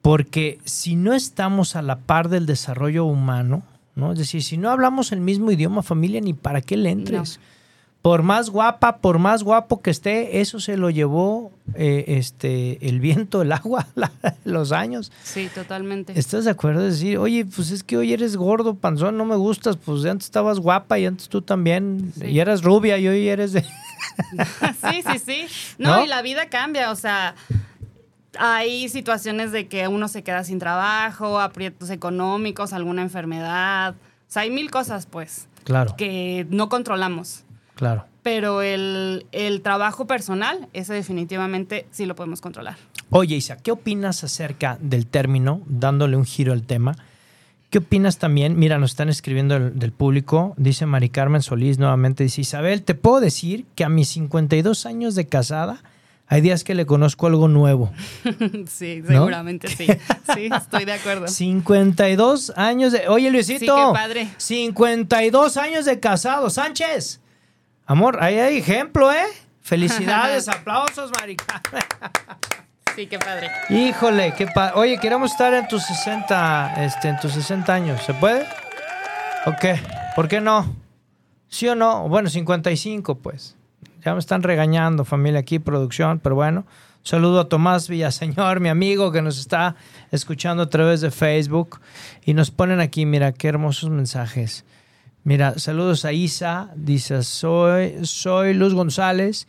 [0.02, 3.64] porque si no estamos a la par del desarrollo humano,
[3.96, 4.14] ¿no?
[4.14, 7.40] Es decir, si no hablamos el mismo idioma familia, ni para qué le entres.
[8.02, 13.02] Por más guapa, por más guapo que esté, eso se lo llevó eh, este, el
[13.02, 14.12] viento, el agua, la-
[14.46, 15.12] los años.
[15.24, 16.18] Sí, totalmente.
[16.18, 16.88] ¿Estás de acuerdo?
[16.88, 20.26] Es decir, oye, pues es que hoy eres gordo, panzón, no me gustas, pues antes
[20.28, 22.28] estabas guapa y antes tú también, Sí.
[22.28, 23.64] y eras rubia y hoy eres de,
[24.82, 25.46] sí, sí, sí.
[25.78, 26.06] No, ¿No?
[26.06, 27.36] y la vida cambia, o sea,
[28.38, 33.94] hay situaciones de que uno se queda sin trabajo, aprietos económicos, alguna enfermedad.
[33.94, 37.44] O sea, hay mil cosas, pues, Claro, que no controlamos.
[37.80, 38.06] Claro.
[38.22, 42.76] Pero el, el trabajo personal, ese definitivamente sí lo podemos controlar.
[43.10, 46.96] Oye, Isa, ¿qué opinas acerca del término, dándole un giro al tema?
[47.70, 48.60] ¿Qué opinas también?
[48.60, 52.94] Mira, nos están escribiendo del, del público, dice Mari Carmen Solís nuevamente, dice Isabel, te
[52.94, 55.82] puedo decir que a mis 52 años de casada,
[56.32, 57.92] hay días que le conozco algo nuevo.
[58.68, 59.08] sí, ¿No?
[59.08, 59.88] seguramente sí.
[60.36, 61.28] Sí, estoy de acuerdo.
[61.30, 63.08] 52 años de...
[63.08, 63.60] Oye, Luisito.
[63.60, 64.28] Sí, qué padre.
[64.38, 66.52] 52 años de casado.
[66.52, 67.22] Sánchez.
[67.90, 69.26] Amor, ahí hay ejemplo, ¿eh?
[69.62, 71.84] Felicidades, aplausos, Mari Carmen.
[72.96, 73.50] Sí, qué padre.
[73.70, 78.02] Híjole, qué pa Oye, queremos estar en tus 60, este, en tus 60 años.
[78.04, 78.46] ¿Se puede?
[79.46, 79.80] ¿O qué?
[80.16, 80.76] ¿Por qué no?
[81.48, 82.10] ¿Sí o no?
[82.10, 83.56] Bueno, 55, pues.
[84.04, 86.66] Ya me están regañando, familia, aquí, producción, pero bueno.
[87.04, 89.76] Saludo a Tomás Villaseñor, mi amigo, que nos está
[90.12, 91.80] escuchando a través de Facebook.
[92.26, 94.66] Y nos ponen aquí, mira, qué hermosos mensajes.
[95.24, 99.48] Mira, saludos a Isa, dice, soy, soy Luz González.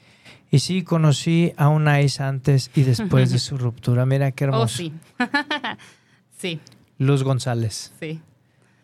[0.53, 4.05] Y sí, conocí a una Isa antes y después de su ruptura.
[4.05, 4.65] Mira qué hermoso.
[4.65, 4.93] Oh, sí.
[6.39, 6.61] sí,
[6.99, 7.93] Luz González.
[8.01, 8.21] sí.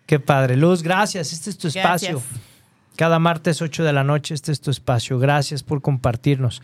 [0.07, 0.57] Qué padre.
[0.57, 1.33] Luz, gracias.
[1.33, 2.21] Este es tu espacio.
[2.21, 2.41] Gracias.
[2.95, 5.19] Cada martes 8 de la noche, este es tu espacio.
[5.19, 6.63] Gracias por compartirnos.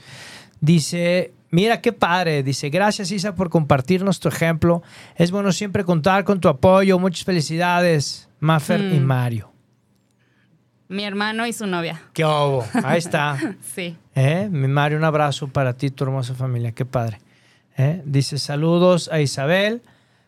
[0.60, 2.44] Dice, mira qué padre.
[2.44, 4.84] Dice, gracias Isa por compartirnos tu ejemplo.
[5.16, 7.00] Es bueno siempre contar con tu apoyo.
[7.00, 9.04] Muchas felicidades, Maffer y Mm.
[9.04, 9.51] Mario.
[10.92, 12.00] Mi hermano y su novia.
[12.12, 12.64] Qué obo.
[12.84, 13.38] Ahí está.
[13.74, 13.96] Sí.
[14.14, 14.48] ¿Eh?
[14.50, 16.72] Mi Mario, un abrazo para ti, tu hermosa familia.
[16.72, 17.18] Qué padre.
[17.78, 18.02] ¿Eh?
[18.04, 19.82] Dice, saludos a Isabel.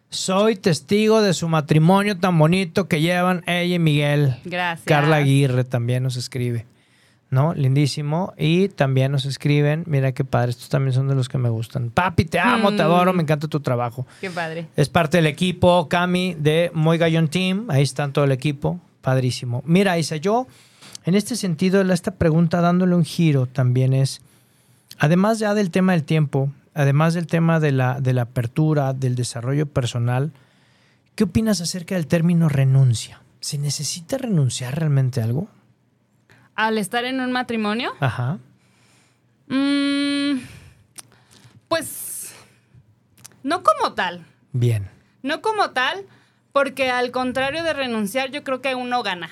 [0.09, 4.37] Soy testigo de su matrimonio tan bonito que llevan ella y Miguel.
[4.45, 4.87] Gracias.
[4.87, 6.67] Carla Aguirre también nos escribe.
[7.31, 7.53] ¿No?
[7.53, 8.33] Lindísimo.
[8.39, 11.91] Y también nos escriben, mira qué padre, estos también son de los que me gustan.
[11.91, 12.87] Papi, te amo, te Mm.
[12.87, 14.07] adoro, me encanta tu trabajo.
[14.21, 14.69] Qué padre.
[14.77, 17.67] Es parte del equipo Cami de Muy Gallón Team.
[17.71, 18.79] Ahí están todo el equipo.
[19.05, 19.63] Padrísimo.
[19.67, 20.47] Mira, Isa, yo
[21.05, 24.23] en este sentido, esta pregunta dándole un giro también es,
[24.99, 29.15] además ya del tema del tiempo, además del tema de la, de la apertura, del
[29.15, 30.33] desarrollo personal,
[31.15, 33.21] ¿qué opinas acerca del término renuncia?
[33.41, 35.49] ¿Se necesita renunciar realmente a algo?
[36.55, 38.39] Al estar en un matrimonio, Ajá.
[39.49, 40.39] mm,
[41.69, 42.33] pues
[43.43, 44.25] no como tal.
[44.53, 44.89] Bien.
[45.23, 46.07] No como tal,
[46.55, 49.29] porque al contrario de renunciar, yo creo que uno gana.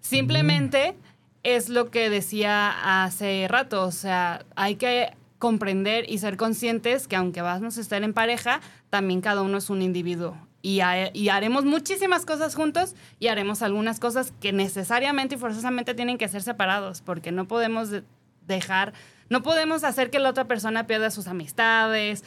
[0.00, 0.94] Simplemente
[1.42, 7.16] es lo que decía hace rato, o sea, hay que comprender y ser conscientes que
[7.16, 10.36] aunque vamos a estar en pareja, también cada uno es un individuo.
[10.60, 15.94] Y, ha- y haremos muchísimas cosas juntos y haremos algunas cosas que necesariamente y forzosamente
[15.94, 18.02] tienen que ser separados, porque no podemos de-
[18.46, 18.92] dejar,
[19.30, 22.24] no podemos hacer que la otra persona pierda sus amistades,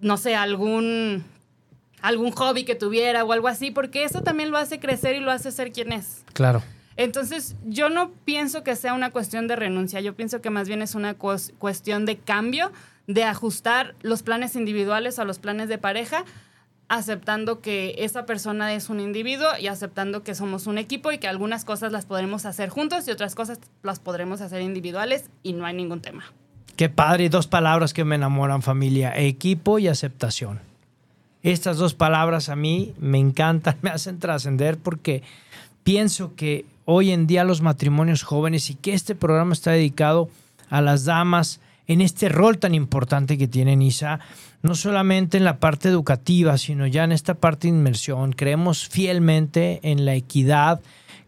[0.00, 1.24] no sé, algún
[2.02, 5.30] algún hobby que tuviera o algo así, porque eso también lo hace crecer y lo
[5.30, 6.24] hace ser quien es.
[6.32, 6.62] Claro.
[6.96, 10.82] Entonces, yo no pienso que sea una cuestión de renuncia, yo pienso que más bien
[10.82, 12.72] es una cues- cuestión de cambio,
[13.06, 16.24] de ajustar los planes individuales a los planes de pareja,
[16.88, 21.28] aceptando que esa persona es un individuo y aceptando que somos un equipo y que
[21.28, 25.66] algunas cosas las podremos hacer juntos y otras cosas las podremos hacer individuales y no
[25.66, 26.24] hay ningún tema.
[26.76, 30.60] Qué padre, y dos palabras que me enamoran familia, equipo y aceptación.
[31.42, 35.22] Estas dos palabras a mí me encantan, me hacen trascender porque
[35.82, 40.28] pienso que hoy en día los matrimonios jóvenes y que este programa está dedicado
[40.70, 44.20] a las damas en este rol tan importante que tienen Isa,
[44.62, 48.32] no solamente en la parte educativa, sino ya en esta parte de inmersión.
[48.32, 50.80] Creemos fielmente en la equidad,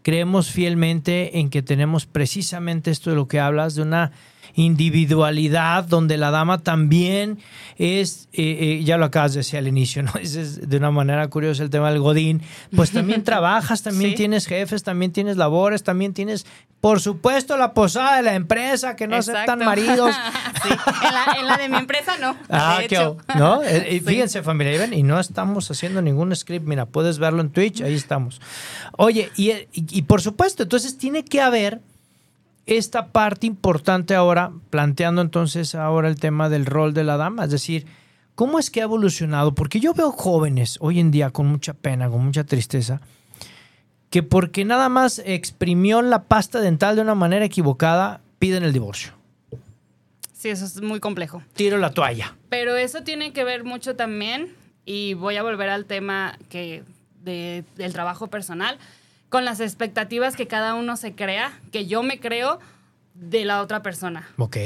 [0.03, 4.11] creemos fielmente en que tenemos precisamente esto de lo que hablas, de una
[4.55, 7.39] individualidad donde la dama también
[7.77, 10.11] es, eh, eh, ya lo acabas de decir al inicio, ¿no?
[10.21, 12.41] Es de una manera curiosa el tema del Godín,
[12.75, 14.17] pues también trabajas, también Sí.
[14.17, 16.45] tienes jefes, también tienes labores, también tienes,
[16.79, 20.15] por supuesto, la posada de la empresa, que no aceptan maridos.
[20.63, 22.37] Sí, en la, en la de mi empresa no.
[22.47, 23.17] Ah, de hecho.
[23.35, 23.63] ¿no?
[23.63, 23.99] Eh, Sí.
[24.01, 26.67] Fíjense, familia, y no estamos haciendo ningún script.
[26.67, 28.39] Mira, puedes verlo en Twitch, ahí estamos.
[28.95, 31.81] Oye, y, y- y por supuesto, entonces tiene que haber
[32.77, 37.51] esta parte importante ahora, planteando entonces ahora el tema del rol de la dama, es
[37.51, 37.85] decir,
[38.35, 39.53] ¿cómo es que ha evolucionado?
[39.55, 43.01] Porque yo veo jóvenes hoy en día con mucha pena, con mucha tristeza,
[44.09, 49.13] que porque nada más exprimió la pasta dental de una manera equivocada, piden el divorcio.
[50.33, 51.43] Sí, eso es muy complejo.
[51.53, 52.35] Tiro la toalla.
[52.49, 54.53] Pero eso tiene que ver mucho también,
[54.85, 56.83] y voy a volver al tema que
[57.23, 58.79] de- del trabajo personal,
[59.31, 62.59] con las expectativas que cada uno se crea, que yo me creo
[63.13, 64.27] de la otra persona.
[64.37, 64.57] Ok.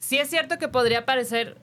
[0.00, 1.56] Sí es cierto que podría parecer,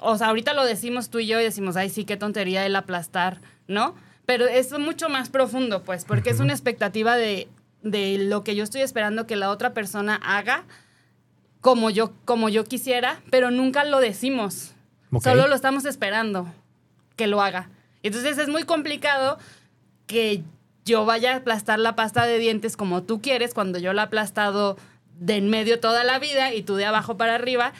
[0.00, 2.74] o sea, ahorita lo decimos tú y yo y decimos, ay, sí, qué tontería el
[2.76, 3.94] aplastar, ¿no?
[4.24, 7.46] Pero es mucho más profundo, pues, porque es una expectativa de,
[7.82, 10.64] de lo que yo estoy esperando que la otra persona haga
[11.60, 14.72] como yo, como yo quisiera, pero nunca lo decimos.
[15.12, 15.24] Ok.
[15.24, 16.50] Solo lo estamos esperando
[17.16, 17.68] que lo haga.
[18.02, 19.38] Entonces es muy complicado
[20.06, 20.42] que
[20.84, 24.04] yo vaya a aplastar la pasta de dientes como tú quieres cuando yo la he
[24.06, 24.76] aplastado
[25.18, 27.72] de en medio toda la vida y tú de abajo para arriba.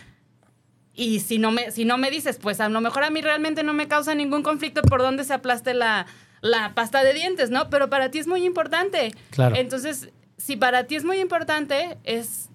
[0.94, 3.62] Y si no me, si no me dices, pues a lo mejor a mí realmente
[3.62, 6.06] no me causa ningún conflicto por dónde se aplaste la,
[6.42, 7.70] la pasta de dientes, ¿no?
[7.70, 9.12] Pero para ti es muy importante.
[9.30, 9.56] Claro.
[9.56, 12.50] Entonces, si para ti es muy importante, es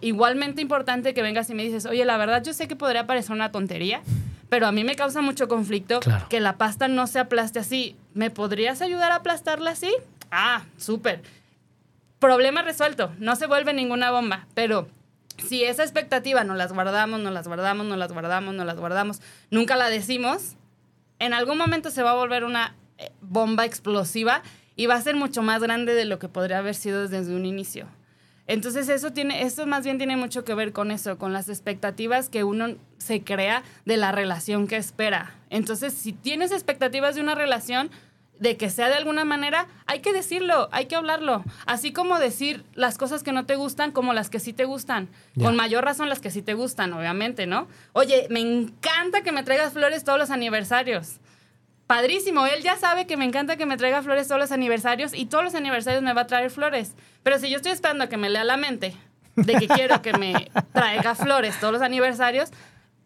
[0.00, 3.32] igualmente importante que vengas y me dices, oye, la verdad yo sé que podría parecer
[3.32, 4.02] una tontería,
[4.52, 6.26] pero a mí me causa mucho conflicto Claro.
[6.28, 7.96] que la pasta no se aplaste así.
[8.12, 9.90] ¿Me podrías ayudar a aplastarla así?
[10.30, 11.22] Ah, súper.
[12.18, 13.10] Problema resuelto.
[13.18, 14.88] No se vuelve ninguna bomba, pero
[15.38, 19.22] si esa expectativa nos las guardamos, nos las guardamos, nos las guardamos, nos las guardamos,
[19.50, 20.56] nunca la decimos,
[21.18, 24.42] en algún momento se va a volver una eh, bomba explosiva
[24.76, 27.46] y va a ser mucho más grande de lo que podría haber sido desde un
[27.46, 27.86] inicio.
[28.46, 32.28] Entonces eso tiene, eso más bien tiene mucho que ver con eso, con las expectativas
[32.28, 35.34] que uno se crea de la relación que espera.
[35.50, 37.90] Entonces, si tienes expectativas de una relación,
[38.42, 41.44] de que sea de alguna manera, hay que decirlo, hay que hablarlo.
[41.64, 45.08] Así como decir las cosas que no te gustan como las que sí te gustan.
[45.40, 47.68] Con mayor razón las que sí te gustan, obviamente, ¿no?
[47.92, 51.20] Oye, me encanta que me traigas flores todos los aniversarios.
[51.92, 55.26] Padrísimo, él ya sabe que me encanta que me traiga flores todos los aniversarios y
[55.26, 56.94] todos los aniversarios me va a traer flores.
[57.22, 58.96] Pero si yo estoy esperando a que me lea la mente
[59.36, 62.48] de que quiero que me traiga flores todos los aniversarios,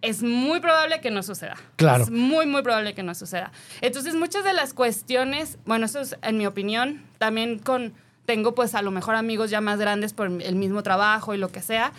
[0.03, 1.57] es muy probable que no suceda.
[1.75, 2.05] Claro.
[2.05, 3.51] Es muy, muy probable que no suceda.
[3.81, 7.93] Entonces, muchas de las cuestiones, bueno, eso es en mi opinión, también con,
[8.25, 11.49] tengo pues a lo mejor amigos ya más grandes por el mismo trabajo y lo
[11.49, 11.93] que sea,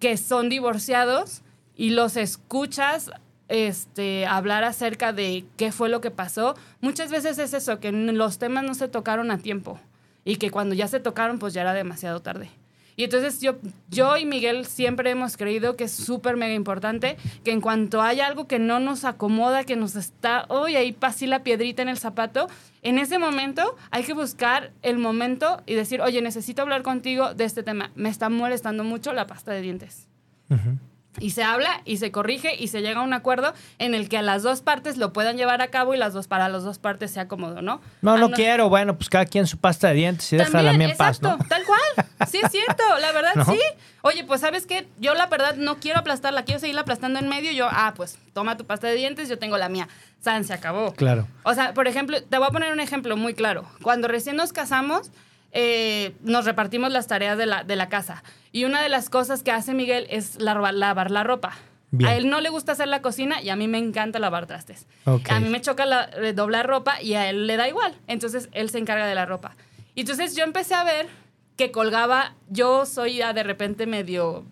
[0.00, 1.42] que son divorciados
[1.76, 3.12] y los escuchas
[3.48, 8.38] este, hablar acerca de qué fue lo que pasó, muchas veces es eso, que los
[8.38, 9.78] temas no se tocaron a tiempo
[10.24, 12.50] y que cuando ya se tocaron, pues ya era demasiado tarde.
[12.96, 13.56] Y entonces yo,
[13.90, 18.26] yo y Miguel siempre hemos creído que es súper mega importante que en cuanto haya
[18.26, 21.98] algo que no nos acomoda, que nos está, hoy ahí pasé la piedrita en el
[21.98, 22.46] zapato,
[22.82, 27.44] en ese momento hay que buscar el momento y decir, oye, necesito hablar contigo de
[27.44, 27.90] este tema.
[27.96, 30.06] Me está molestando mucho la pasta de dientes.
[31.20, 34.18] Y se habla y se corrige y se llega a un acuerdo en el que
[34.18, 36.78] a las dos partes lo puedan llevar a cabo y las dos para las dos
[36.78, 37.80] partes sea cómodo, ¿no?
[38.02, 38.68] No, Ah, no quiero.
[38.68, 41.38] Bueno, pues cada quien su pasta de dientes y déjala a mí en paz, ¿no?
[41.48, 42.06] tal cual.
[42.28, 43.44] Sí, es cierto, la verdad ¿No?
[43.44, 43.58] sí.
[44.02, 47.52] Oye, pues sabes qué, yo la verdad no quiero aplastarla, quiero seguirla aplastando en medio.
[47.52, 49.88] Yo, ah, pues toma tu pasta de dientes, yo tengo la mía.
[50.20, 50.92] San, se acabó.
[50.94, 51.26] Claro.
[51.42, 53.64] O sea, por ejemplo, te voy a poner un ejemplo muy claro.
[53.82, 55.10] Cuando recién nos casamos,
[55.56, 58.24] eh, nos repartimos las tareas de la, de la casa.
[58.50, 61.52] Y una de las cosas que hace Miguel es lavar, lavar la ropa.
[61.92, 62.10] Bien.
[62.10, 64.88] A él no le gusta hacer la cocina y a mí me encanta lavar trastes.
[65.04, 65.30] Ok.
[65.30, 67.94] A mí me choca la, eh, doblar ropa y a él le da igual.
[68.08, 69.54] Entonces él se encarga de la ropa.
[69.94, 71.06] Y entonces yo empecé a ver
[71.56, 74.44] que colgaba, yo soy ya de repente medio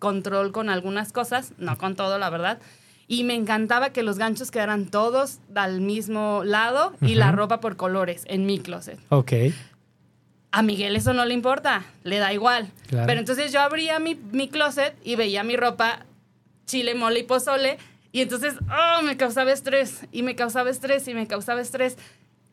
[0.00, 2.58] control con algunas cosas, no con todo, la verdad.
[3.06, 7.76] Y me encantaba que los ganchos quedaran todos al mismo lado y la ropa por
[7.76, 8.98] colores en mi closet.
[9.10, 9.32] Ok.
[10.52, 12.70] A Miguel eso no le importa, le da igual.
[12.86, 13.06] Claro.
[13.06, 16.04] Pero entonces yo abría mi, mi closet y veía mi ropa
[16.66, 17.78] chile, mole y pozole.
[18.12, 21.96] Y entonces, oh, me causaba estrés, y me causaba estrés, y me causaba estrés.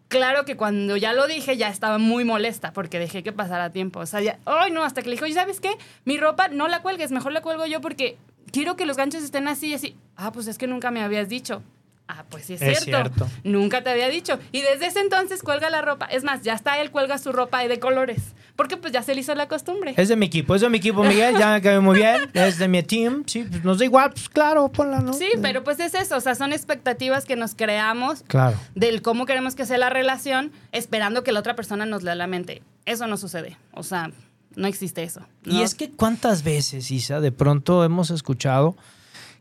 [0.08, 4.00] Claro que cuando ya lo dije, ya estaba muy molesta porque dejé que pasara tiempo.
[4.00, 5.70] O sea, ya, ay, no, hasta que le dijo, "Oye, ¿sabes qué?
[6.06, 8.18] Mi ropa no la cuelgues, mejor la cuelgo yo porque
[8.52, 9.96] quiero que los ganchos estén así y así.
[10.16, 11.62] Ah, pues es que nunca me habías dicho.
[12.12, 13.14] Ah, pues sí es, Es cierto.
[13.20, 13.30] cierto.
[13.44, 14.40] Nunca te había dicho.
[14.52, 16.08] Y desde ese entonces cuelga la ropa.
[16.08, 18.34] Es más, ya está él cuelga su ropa de colores.
[18.56, 19.94] Porque pues ya se le hizo la costumbre.
[19.96, 21.38] Es de mi equipo, es de mi equipo, Miguel.
[21.38, 22.18] Ya me quedé muy bien.
[22.34, 23.24] Es de mi team.
[23.28, 24.10] Sí, pues nos da igual.
[24.10, 25.14] Pues claro, ponla, ¿no?
[25.14, 26.18] Sí, pero pues es eso.
[26.18, 28.58] O sea, son expectativas que nos creamos Claro.
[28.74, 32.26] del cómo queremos que sea la relación, esperando que la otra persona nos lea la
[32.26, 32.64] mente.
[32.86, 33.56] Eso no sucede.
[33.72, 34.10] O sea,
[34.56, 35.22] no existe eso.
[35.46, 38.76] Y es que cuántas veces, Isa, de pronto hemos escuchado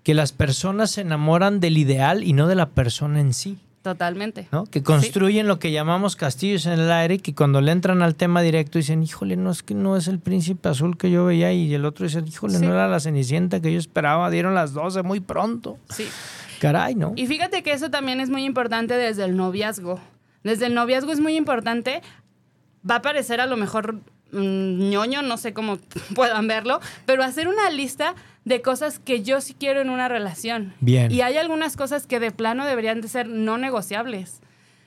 [0.08, 3.58] que las personas se enamoran del ideal y no de la persona en sí.
[3.82, 4.48] Totalmente.
[4.52, 4.64] ¿no?
[4.64, 8.40] Que construyen lo que llamamos castillos en el aire, que cuando le entran al tema
[8.40, 11.74] directo dicen, híjole, no es que no es el príncipe azul que yo veía, y
[11.74, 12.64] el otro dice, híjole, Sí.
[12.64, 15.76] no era la cenicienta que yo esperaba, dieron las 12 muy pronto.
[15.90, 16.06] Sí.
[16.58, 17.12] Caray, ¿no?
[17.14, 20.00] Y fíjate que eso también es muy importante desde el noviazgo.
[20.42, 22.00] Desde el noviazgo es muy importante.
[22.90, 23.96] Va a parecer a lo mejor
[24.32, 25.76] mm, ñoño, no sé cómo
[26.14, 28.14] puedan verlo, pero hacer una lista
[28.48, 30.72] de cosas que yo sí quiero en una relación.
[30.80, 31.12] Bien.
[31.12, 34.40] Y hay algunas cosas que de plano deberían de ser no negociables.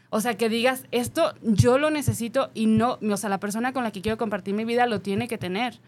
[0.10, 3.84] O sea, que digas, esto yo lo necesito y no, o sea, la persona con
[3.84, 5.80] la que quiero compartir mi vida lo tiene que tener.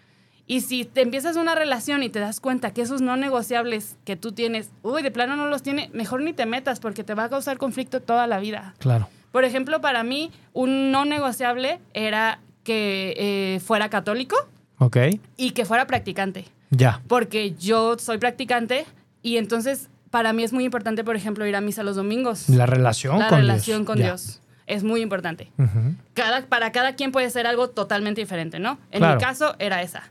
[0.45, 4.15] Y si te empiezas una relación y te das cuenta que esos no negociables que
[4.15, 7.25] tú tienes, uy, de plano no los tiene, mejor ni te metas porque te va
[7.25, 8.75] a causar conflicto toda la vida.
[8.77, 9.09] Claro.
[9.31, 14.35] Por ejemplo, para mí, un no negociable era que eh, fuera católico
[14.77, 14.97] Ok.
[15.37, 16.45] y que fuera practicante.
[16.75, 17.01] Ya.
[17.07, 18.85] Porque yo soy practicante
[19.21, 22.49] y entonces para mí es muy importante, por ejemplo, ir a misa los domingos.
[22.49, 23.87] La relación La con relación Dios.
[23.87, 24.05] con Ya.
[24.05, 24.39] Dios.
[24.65, 25.51] Es muy importante.
[25.57, 25.95] Ujú.
[26.13, 28.79] Cada, para cada quien puede ser algo totalmente diferente, ¿no?
[28.91, 29.15] En Claro.
[29.15, 30.03] mi caso era esa.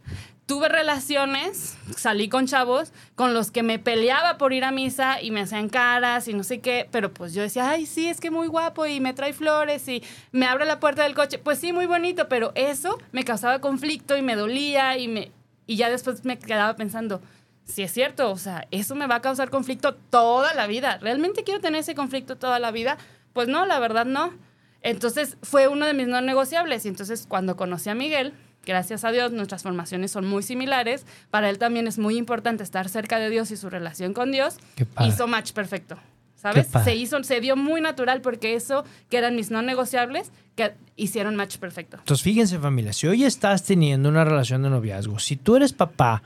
[0.44, 5.30] Tuve relaciones, salí con chavos con los que me peleaba por ir a misa y
[5.30, 8.30] me hacían caras y no sé qué, pero pues yo decía, ay, sí, es que
[8.30, 10.02] muy guapo y me trae flores y
[10.32, 11.38] me abre la puerta del coche.
[11.38, 15.30] Pues sí, muy bonito, pero eso me causaba conflicto y me dolía y, me,
[15.72, 17.22] y ya después me quedaba pensando,
[17.64, 20.98] si es cierto, o sea, eso me va a causar conflicto toda la vida.
[20.98, 22.98] ¿Realmente quiero tener ese conflicto toda la vida?
[23.32, 24.34] Pues no, la verdad no.
[24.82, 26.84] Entonces fue uno de mis no negociables.
[26.84, 28.34] Y entonces cuando conocí a Miguel,
[28.66, 31.06] gracias a Dios, nuestras formaciones son muy similares.
[31.30, 34.58] Para él también es muy importante estar cerca de Dios y su relación con Dios.
[35.00, 35.96] Hizo match perfecto.
[36.43, 36.66] ¿Sabes?
[36.82, 41.36] Se hizo, se dio muy natural porque eso, que eran mis no negociables, que hicieron
[41.36, 41.99] match perfecto.
[41.99, 46.20] Entonces, fíjense familia, si hoy estás teniendo una relación de noviazgo, si tú eres papá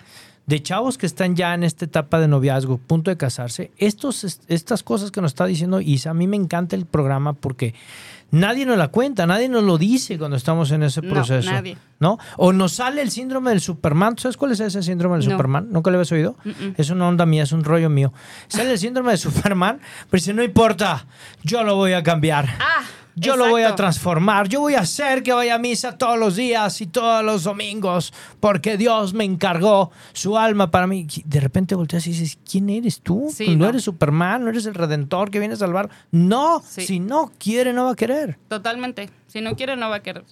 [0.46, 4.42] de chavos que están ya en esta etapa de noviazgo, punto de casarse, estos, est-
[4.48, 7.74] estas cosas que nos está diciendo Isa, a mí me encanta el programa porque
[8.30, 11.50] nadie nos la cuenta, nadie nos lo dice cuando estamos en ese No, proceso.
[11.50, 11.76] nadie.
[11.98, 12.18] ¿No?
[12.36, 14.14] O nos sale el síndrome del Superman.
[14.16, 15.30] ¿Tú ¿Sabes cuál es ese síndrome del No.
[15.32, 15.68] Superman?
[15.70, 16.36] ¿Nunca lo habías oído?
[16.76, 18.12] Es una onda mía, es un rollo mío.
[18.48, 21.06] Sale el síndrome de Superman, pero dice, no importa,
[21.42, 22.46] yo lo voy a cambiar.
[22.60, 22.82] Ah,
[23.18, 24.46] Yo lo voy a transformar.
[24.48, 28.12] Yo voy a hacer que vaya a misa todos los días y todos los domingos
[28.40, 31.06] porque Dios me encargó su alma para mí.
[31.24, 33.28] De repente volteas y dices, ¿quién eres tú?
[33.32, 33.68] Sí, no, no.
[33.70, 35.88] eres Superman, no eres el Redentor que viene a salvar.
[36.10, 36.82] No, Sí.
[36.86, 38.38] si no quiere, no va a querer.
[38.48, 39.08] Totalmente.
[39.28, 40.24] Si no quiere, no va a querer.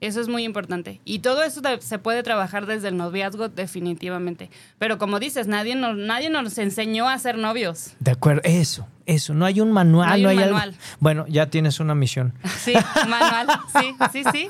[0.00, 1.00] Eso es muy importante.
[1.04, 4.50] Y todo eso se puede trabajar desde el noviazgo definitivamente.
[4.78, 7.94] Pero como dices, nadie nos, nadie nos enseñó a ser novios.
[8.00, 9.32] De acuerdo, eso, eso.
[9.32, 10.56] No hay un manual, No hay no un hay algo.
[10.58, 10.76] manual.
[11.00, 12.34] Bueno, ya tienes una misión.
[12.58, 12.74] Sí,
[13.08, 13.46] manual.
[13.80, 14.46] Sí, sí, sí.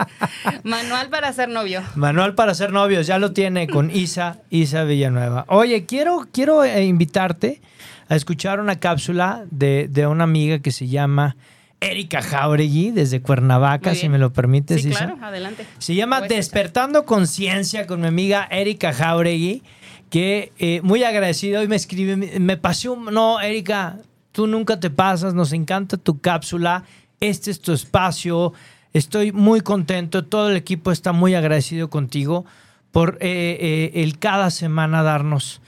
[0.65, 1.83] Manual para ser novio.
[1.95, 5.45] Manual para ser novios, ya lo tiene con Isa, Isa Villanueva.
[5.49, 7.61] Oye, quiero, quiero eh, invitarte
[8.09, 11.37] a escuchar una cápsula de, de una amiga que se llama
[11.81, 15.07] Erika Jauregui, desde Cuernavaca, si me lo permites, Sí, Isa.
[15.07, 15.67] claro, adelante.
[15.79, 16.23] Se llama.
[16.23, 19.63] Despertando Conciencia con mi amiga Erika Jauregui,
[20.09, 23.05] que eh, muy agradecido y me escribe, me- me pasé un...
[23.07, 23.99] No, Erika,
[24.33, 26.85] tú nunca te pasas, nos encanta tu cápsula,
[27.21, 28.53] este es tu espacio,
[28.93, 32.45] estoy muy contento, todo el equipo está muy agradecido contigo
[32.93, 33.59] por eh,
[33.95, 35.61] eh, el cada semana darnos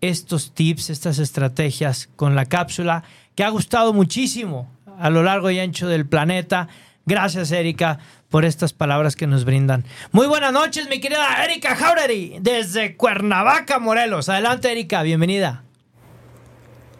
[0.00, 3.04] estos tips, estas estrategias con la cápsula
[3.36, 4.68] que ha gustado muchísimo
[5.02, 6.68] a lo largo y ancho del planeta.
[7.06, 7.98] Gracias, Erika,
[8.30, 9.84] por estas palabras que nos brindan.
[10.12, 14.28] Muy buenas noches, mi querida Erika Jauregui, desde Cuernavaca, Morelos.
[14.28, 15.64] Adelante, Erika, bienvenida.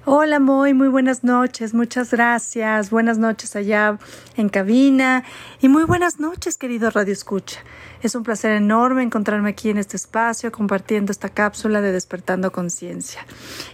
[0.05, 2.91] Hola, Moy, muy buenas noches, muchas gracias.
[2.91, 3.99] Buenas noches allá
[4.37, 5.23] en cabina
[5.61, 7.61] y muy buenas noches, querido Radio Escucha.
[8.03, 13.25] Es un placer enorme encontrarme aquí en este espacio compartiendo esta cápsula de Despertando Conciencia.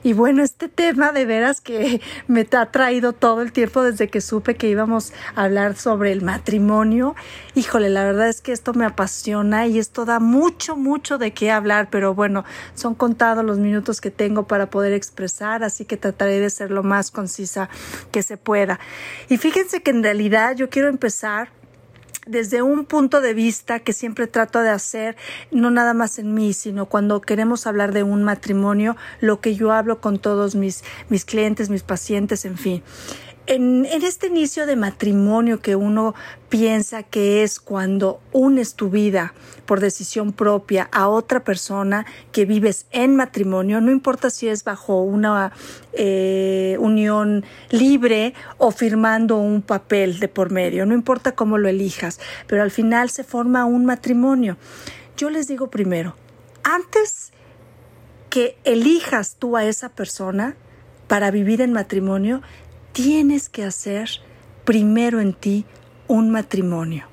[0.02, 4.20] Y bueno, este tema de veras que me ha traído todo el tiempo desde que
[4.20, 7.16] supe que íbamos a hablar sobre el matrimonio.
[7.54, 11.50] Híjole, la verdad es que esto me apasiona y esto da mucho, mucho de qué
[11.50, 16.38] hablar, pero bueno, son contados los minutos que tengo para poder expresar, así que trataré
[16.38, 17.70] de ser lo más concisa
[18.12, 18.78] que se pueda.
[19.30, 21.48] Y fíjense que en realidad yo quiero empezar
[22.28, 25.16] desde un punto de vista que siempre trato de hacer,
[25.50, 29.72] no nada más en mí, sino cuando queremos hablar de un matrimonio, lo que yo
[29.72, 32.82] hablo con todos mis, mis clientes, mis pacientes, en fin.
[33.50, 36.14] En, este inicio de matrimonio que uno
[36.50, 39.32] piensa que es cuando unes tu vida
[39.64, 45.00] por decisión propia a otra persona que vives en matrimonio, no importa si es bajo
[45.00, 45.52] una
[45.94, 52.20] eh, unión libre o firmando un papel de por medio, no importa cómo lo elijas,
[52.46, 54.58] pero al final se forma un matrimonio.
[55.16, 56.16] Yo les digo primero,
[56.64, 57.32] antes
[58.28, 60.54] que elijas tú a esa persona
[61.06, 62.42] para vivir en matrimonio,
[62.98, 64.10] tienes que hacer
[64.64, 65.64] primero en ti
[66.08, 67.04] un matrimonio.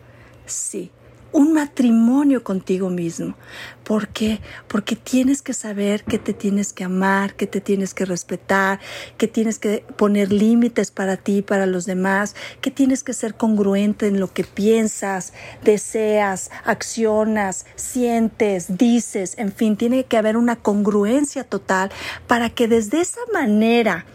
[0.48, 0.90] Sí,
[1.32, 3.36] un matrimonio contigo mismo.
[3.84, 4.42] ¿Por qué?
[4.68, 8.80] Porque tienes que saber que te tienes que amar, que te tienes que respetar,
[9.20, 13.36] que tienes que poner límites para ti y para los demás, que tienes que ser
[13.36, 15.34] congruente en lo que piensas,
[15.64, 21.92] deseas, accionas, sientes, dices, en fin, tiene que haber una congruencia total
[22.26, 24.08] para que desde esa manera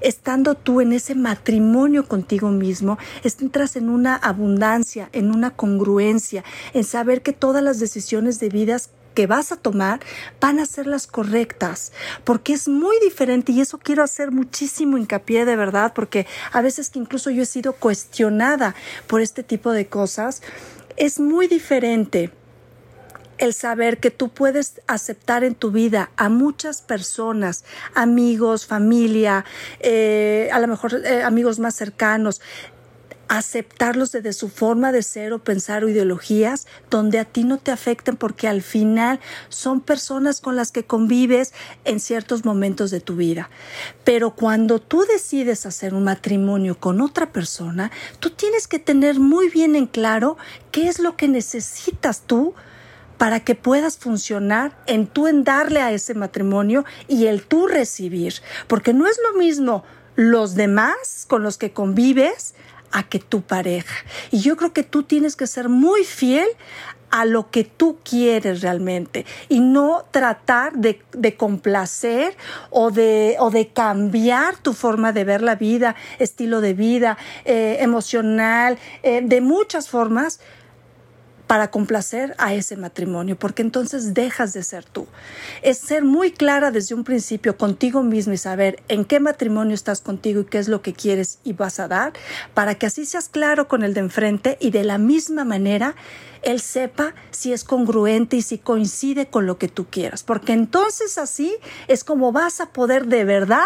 [0.00, 2.98] estando tú en ese matrimonio contigo mismo,
[3.40, 6.44] entras en una abundancia, en una congruencia,
[6.74, 10.00] en saber que todas las decisiones de vidas que vas a tomar
[10.40, 11.92] van a ser las correctas,
[12.24, 16.90] porque es muy diferente y eso quiero hacer muchísimo hincapié de verdad, porque a veces
[16.90, 18.74] que incluso yo he sido cuestionada
[19.06, 20.42] por este tipo de cosas,
[20.96, 22.30] es muy diferente
[23.40, 27.64] el saber que tú puedes aceptar en tu vida a muchas personas,
[27.94, 29.46] amigos, familia,
[29.80, 32.42] eh, a lo mejor eh, amigos más cercanos,
[33.28, 37.70] aceptarlos desde su forma de ser o pensar o ideologías donde a ti no te
[37.70, 43.16] afecten porque al final son personas con las que convives en ciertos momentos de tu
[43.16, 43.48] vida.
[44.04, 49.48] Pero cuando tú decides hacer un matrimonio con otra persona, tú tienes que tener muy
[49.48, 50.36] bien en claro
[50.72, 52.54] qué es lo que necesitas tú
[53.20, 58.32] para que puedas funcionar en tú en darle a ese matrimonio y el tú recibir.
[58.66, 59.84] Porque no es lo mismo
[60.16, 62.54] los demás con los que convives
[62.92, 63.94] a que tu pareja.
[64.30, 66.48] Y yo creo que tú tienes que ser muy fiel
[67.10, 71.02] a lo que tú quieres realmente y no tratar de,
[71.36, 72.34] complacer
[72.70, 77.76] o de, o de, cambiar tu forma de ver la vida, estilo de vida, eh,
[77.80, 80.40] emocional, eh, de muchas formas
[81.50, 85.08] para complacer a ese matrimonio, porque entonces dejas de ser tú.
[85.62, 90.00] Es ser muy clara desde un principio contigo mismo y saber en qué matrimonio estás
[90.00, 92.12] contigo y qué es lo que quieres y vas a dar,
[92.54, 95.96] para que así seas claro con el de enfrente y de la misma manera
[96.42, 101.18] él sepa si es congruente y si coincide con lo que tú quieras, porque entonces
[101.18, 101.56] así
[101.88, 103.64] es como vas a poder de verdad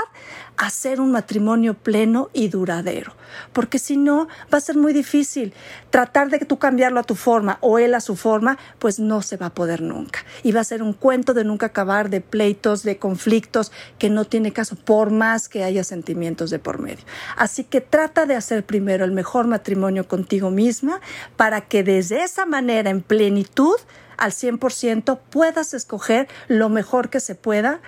[0.56, 3.14] hacer un matrimonio pleno y duradero,
[3.52, 5.52] porque si no va a ser muy difícil
[5.90, 9.22] tratar de que tú cambiarlo a tu forma o él a su forma, pues no
[9.22, 10.20] se va a poder nunca.
[10.42, 14.24] Y va a ser un cuento de nunca acabar de pleitos, de conflictos que no
[14.24, 17.04] tiene caso por más que haya sentimientos de por medio.
[17.36, 21.00] Así que trata de hacer primero el mejor matrimonio contigo misma
[21.36, 23.76] para que desde esa manera en plenitud,
[24.16, 27.80] al 100%, puedas escoger lo mejor que se pueda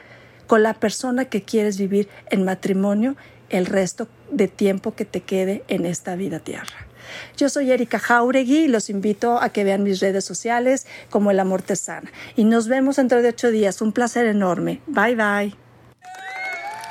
[0.47, 3.17] con la persona que quieres vivir en matrimonio
[3.51, 6.87] el resto de tiempo que te quede en esta vida tierra.
[7.37, 11.39] Yo soy Erika Jauregui y los invito a que vean mis redes sociales como El
[11.39, 12.11] Amor Te Sana.
[12.35, 13.81] Y nos vemos dentro de ocho días.
[13.81, 14.81] Un placer enorme.
[14.87, 15.57] Bye bye.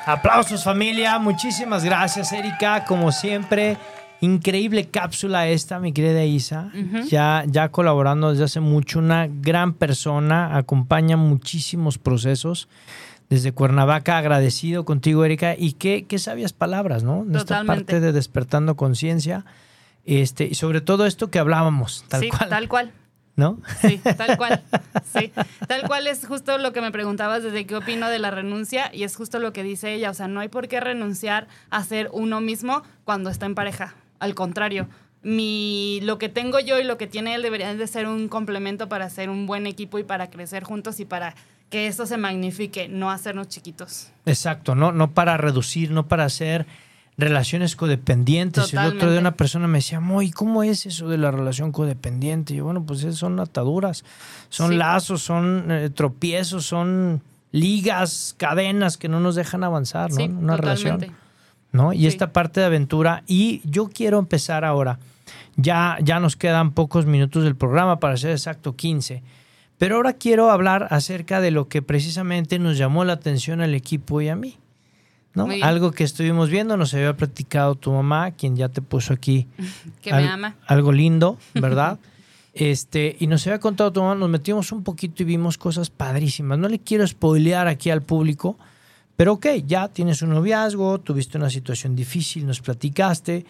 [0.06, 1.20] Aplausos familia.
[1.20, 2.86] Muchísimas gracias Erika.
[2.86, 3.78] Como siempre.
[4.26, 6.72] Increíble cápsula esta, mi querida Isa.
[7.08, 12.68] ya, ya colaborando desde hace mucho, una gran persona, acompaña muchísimos procesos.
[13.30, 15.56] Desde Cuernavaca, agradecido contigo, Erika.
[15.56, 17.22] Y qué, qué sabias palabras, ¿no?
[17.22, 19.46] En esta parte de despertando conciencia.
[20.06, 22.50] Este, y sobre todo esto que hablábamos, tal sí, cual.
[22.50, 22.92] Tal cual.
[23.36, 23.60] ¿No?
[23.82, 24.64] Sí, tal cual.
[25.04, 25.32] Sí,
[25.68, 29.04] tal cual es justo lo que me preguntabas desde qué opino de la renuncia y
[29.04, 30.10] es justo lo que dice ella.
[30.10, 33.94] O sea, no hay por qué renunciar a ser uno mismo cuando está en pareja.
[34.20, 34.88] Al contrario,
[35.24, 38.88] mi, lo que tengo yo y lo que tiene él deberían de ser un complemento
[38.88, 41.36] para ser un buen equipo y para crecer juntos y para
[41.70, 44.12] que esto se magnifique, no hacernos chiquitos.
[44.26, 46.68] Exacto, no, no para reducir, no para hacer
[47.18, 48.74] relaciones codependientes.
[48.74, 52.54] El otro día una persona me decía, Moy, ¿cómo es eso de la relación codependiente?
[52.54, 54.04] Y yo, bueno, pues son ataduras,
[54.50, 60.24] son lazos, son eh, tropiezos, son ligas, cadenas que no nos dejan avanzar, ¿no?
[60.26, 61.16] Una relación.
[61.76, 61.94] ¿No?
[61.94, 63.24] Y esta parte de aventura.
[63.28, 64.98] Y yo quiero empezar ahora.
[65.58, 69.22] Ya, ya nos quedan pocos minutos del programa, para ser exacto 15.
[69.78, 74.22] Pero ahora quiero hablar acerca de lo que precisamente nos llamó la atención al equipo
[74.22, 74.58] y a mí.
[75.34, 75.48] ¿no?
[75.62, 79.48] Algo que estuvimos viendo, nos había platicado tu mamá, quien ya te puso aquí.
[80.02, 80.56] Que me ama.
[80.66, 82.00] Algo lindo, ¿verdad?
[82.54, 86.58] este, y nos había contado tu mamá, nos metimos un poquito y vimos cosas padrísimas.
[86.58, 88.58] No le quiero spoilear aquí al público,
[89.16, 93.46] pero ok, ya tienes un noviazgo, tuviste una situación difícil, nos platicaste,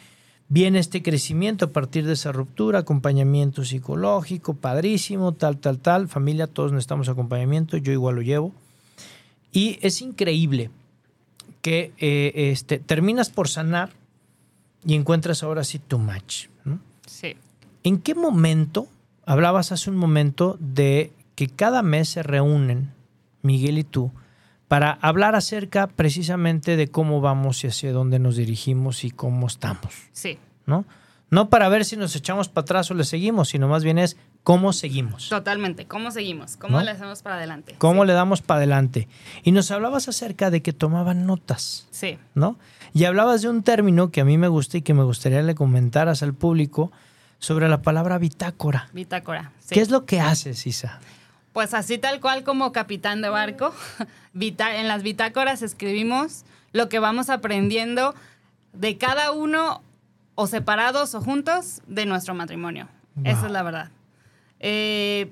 [0.47, 6.47] viene este crecimiento a partir de esa ruptura, acompañamiento psicológico, padrísimo, tal, tal, tal, familia,
[6.47, 8.53] todos necesitamos acompañamiento, yo igual lo llevo.
[9.51, 10.70] Y es increíble
[11.61, 13.89] que eh, este, terminas por sanar
[14.86, 16.47] y encuentras ahora sí tu match.
[17.07, 17.36] Sí.
[17.84, 18.88] ¿En qué momento,
[19.26, 22.91] hablabas hace un momento de que cada mes se reúnen,
[23.41, 24.11] Miguel y tú,
[24.68, 29.93] para hablar acerca precisamente de cómo vamos y hacia dónde nos dirigimos y cómo estamos.
[30.11, 30.39] Sí.
[30.66, 30.86] ¿No?
[31.30, 34.16] No para ver si nos echamos para atrás o le seguimos, sino más bien es
[34.43, 35.30] cómo seguimos.
[35.30, 37.76] Totalmente, cómo seguimos, cómo le hacemos para adelante.
[37.78, 39.07] Cómo le damos para adelante.
[39.43, 41.88] Y nos hablabas acerca de que tomaban notas.
[41.91, 42.20] Sí.
[42.36, 42.57] ¿No?
[42.93, 45.55] Y hablabas de un término que a mí me gusta y que me gustaría le
[45.55, 46.91] comentaras al público
[47.39, 48.89] sobre la palabra bitácora.
[48.93, 49.51] Bitácora.
[49.59, 49.76] Sí.
[49.76, 50.99] ¿Qué es lo que haces, Isa?
[51.56, 53.74] Pues así tal cual como capitán de barco,
[54.38, 56.43] en las bitácoras escribimos
[56.74, 58.14] lo que vamos aprendiendo
[58.74, 59.82] de cada uno
[60.36, 62.89] o separados o juntos de nuestro matrimonio.
[63.24, 63.89] Esa es la verdad.
[64.60, 65.32] Eh,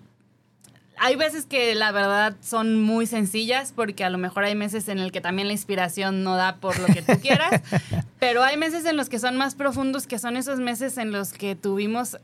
[0.98, 5.00] hay veces que la verdad son muy sencillas porque a lo mejor hay meses en
[5.00, 7.62] el que también la inspiración no da por lo que tú quieras,
[8.22, 11.34] pero hay meses en los que son más profundos, que son esos meses en los
[11.34, 12.18] que tuvimos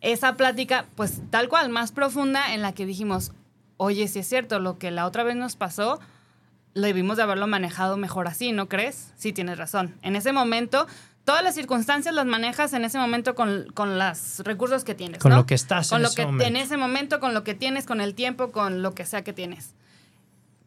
[0.00, 3.32] esa plática, pues tal cual, más profunda, en la que dijimos,
[3.76, 5.98] oye, si es cierto, lo que la otra vez nos pasó,
[6.74, 9.12] debimos de haberlo manejado mejor así, ¿no crees?
[9.16, 9.96] Sí, tienes razón.
[10.02, 10.86] En ese momento,
[11.24, 15.18] todas las circunstancias las manejas en ese momento con, con los recursos que tienes.
[15.20, 15.38] Con ¿no?
[15.38, 16.44] lo que estás con en lo ese que momento.
[16.48, 19.32] en ese momento, con lo que tienes, con el tiempo, con lo que sea que
[19.32, 19.74] tienes.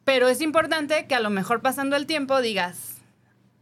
[0.04, 2.96] Pero es importante que a lo mejor pasando el tiempo digas,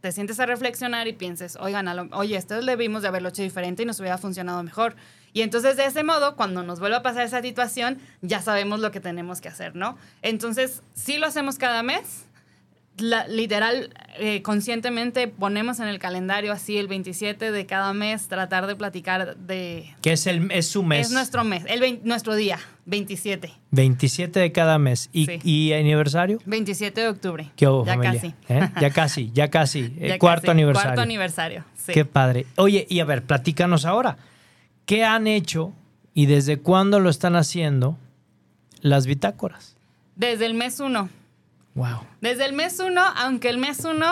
[0.00, 3.82] te sientes a reflexionar y pienses, oigan, lo- oye, esto debimos de haberlo hecho diferente
[3.82, 4.96] y nos hubiera funcionado mejor.
[5.32, 8.90] Y entonces de ese modo, cuando nos vuelva a pasar esa situación, ya sabemos lo
[8.90, 9.96] que tenemos que hacer, ¿no?
[10.22, 12.26] Entonces, sí lo hacemos cada mes.
[12.98, 18.66] La- literal, eh, conscientemente ponemos en el calendario así el 27 de cada mes, tratar
[18.66, 19.94] de platicar de...
[20.02, 21.06] Que es, el, es su mes.
[21.06, 23.52] Es nuestro mes, el vein- nuestro día, 27.
[23.70, 25.08] 27 de cada mes.
[25.12, 25.38] ¿Y, Sí.
[25.44, 26.40] y aniversario?
[26.44, 27.50] 27 de octubre.
[27.56, 28.34] ¿Qué hubo, ya casi.
[28.50, 28.68] ¿Eh?
[28.80, 29.80] Ya casi, ya casi.
[29.98, 30.50] Eh, Ya cuarto casi.
[30.50, 30.88] aniversario.
[30.90, 31.92] Cuarto aniversario, sí.
[31.94, 32.44] Qué padre.
[32.56, 34.18] Oye, y a ver, platícanos ahora.
[34.90, 35.72] ¿Qué han hecho
[36.14, 37.96] y desde cuándo lo están haciendo
[38.80, 39.76] las bitácoras?
[40.16, 41.08] Desde el mes 1.
[41.76, 42.00] Wow.
[42.20, 44.04] Desde el mes 1, aunque el mes 1,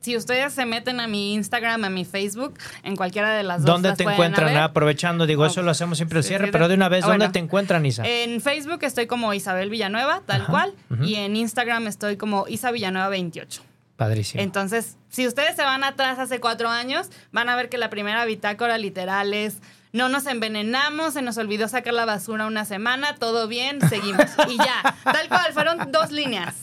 [0.00, 2.54] si ustedes se meten a mi Instagram, a mi Facebook,
[2.84, 3.66] en cualquiera de las dos.
[3.66, 4.56] ¿Dónde las te encuentran?
[4.56, 7.02] Ah, Aprovechando, digo, Oh, eso lo hacemos siempre al cierre, sí, pero de una vez,
[7.02, 7.32] ¿dónde bueno.
[7.32, 8.04] te encuentran, Isa?
[8.06, 10.74] En Facebook estoy como Isabel Villanueva, tal Ajá, cual.
[11.04, 13.60] Y en Instagram estoy como Isa Villanueva 28.
[14.02, 14.42] Padrísimo.
[14.42, 18.24] Entonces, si ustedes se van atrás hace cuatro años, van a ver que la primera
[18.24, 19.58] bitácora literal es
[19.92, 24.24] no nos envenenamos, se nos olvidó sacar la basura una semana, todo bien, seguimos.
[24.48, 26.54] Y ya, tal cual, fueron dos líneas.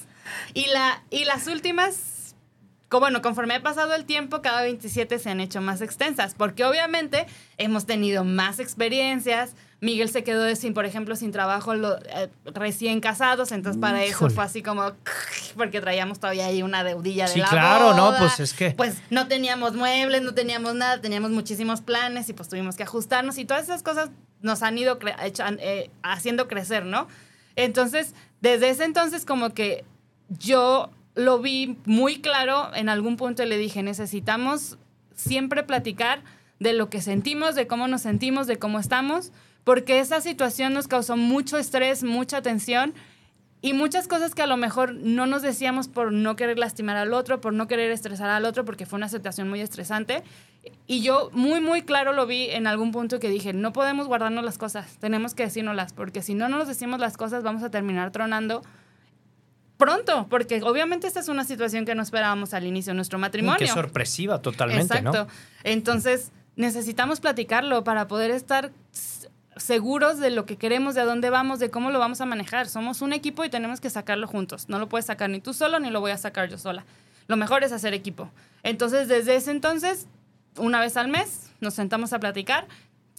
[0.53, 1.95] Y, la, y las últimas,
[2.99, 7.27] bueno, conforme ha pasado el tiempo, cada 27 se han hecho más extensas, porque obviamente
[7.59, 9.51] hemos tenido más experiencias.
[9.81, 14.11] Miguel se quedó sin, por ejemplo, sin trabajo lo- eh, recién casados, entonces para eso
[14.25, 14.33] Híjole.
[14.33, 14.91] fue así como,
[15.55, 18.95] porque traíamos todavía ahí una deudilla de Sí, la claro, no, pues es que- Pues
[19.11, 23.45] no teníamos muebles, no teníamos nada, teníamos muchísimos planes y pues tuvimos que ajustarnos y
[23.45, 24.09] todas esas cosas
[24.41, 25.15] nos han ido cre-
[25.59, 27.07] eh, haciendo crecer, ¿no?
[27.55, 29.85] Entonces, desde ese entonces como que
[30.29, 34.77] yo lo vi muy claro en algún punto y le dije, necesitamos
[35.13, 36.23] siempre platicar
[36.59, 39.31] de lo que sentimos, de cómo nos sentimos, de cómo estamos,
[39.63, 42.93] porque esa situación nos causó mucho estrés, mucha tensión
[43.61, 47.13] y muchas cosas que a lo mejor no nos decíamos por no querer lastimar al
[47.13, 50.23] otro, por no querer estresar al otro, porque fue una situación muy estresante.
[50.87, 54.45] Y yo muy, muy claro lo vi en algún punto que dije, no podemos guardarnos
[54.45, 58.11] las cosas, tenemos que decírnoslas, porque si no nos decimos las cosas vamos a terminar
[58.11, 58.61] tronando
[59.79, 63.57] pronto, porque obviamente esta es una situación que no esperábamos al inicio de nuestro matrimonio.
[63.57, 65.23] Qué sorpresiva totalmente, Exacto.
[65.23, 65.27] ¿no?
[65.63, 68.71] Entonces, necesitamos platicarlo para poder estar
[69.55, 72.67] seguros de lo que queremos, de a dónde vamos, de cómo lo vamos a manejar.
[72.67, 74.67] Somos un equipo y tenemos que sacarlo juntos.
[74.67, 76.85] No lo puedes sacar ni tú solo, ni lo voy a sacar yo sola.
[77.27, 78.29] Lo mejor es hacer equipo.
[78.63, 80.07] Entonces, desde ese entonces,
[80.57, 82.67] una vez al mes, nos sentamos a platicar.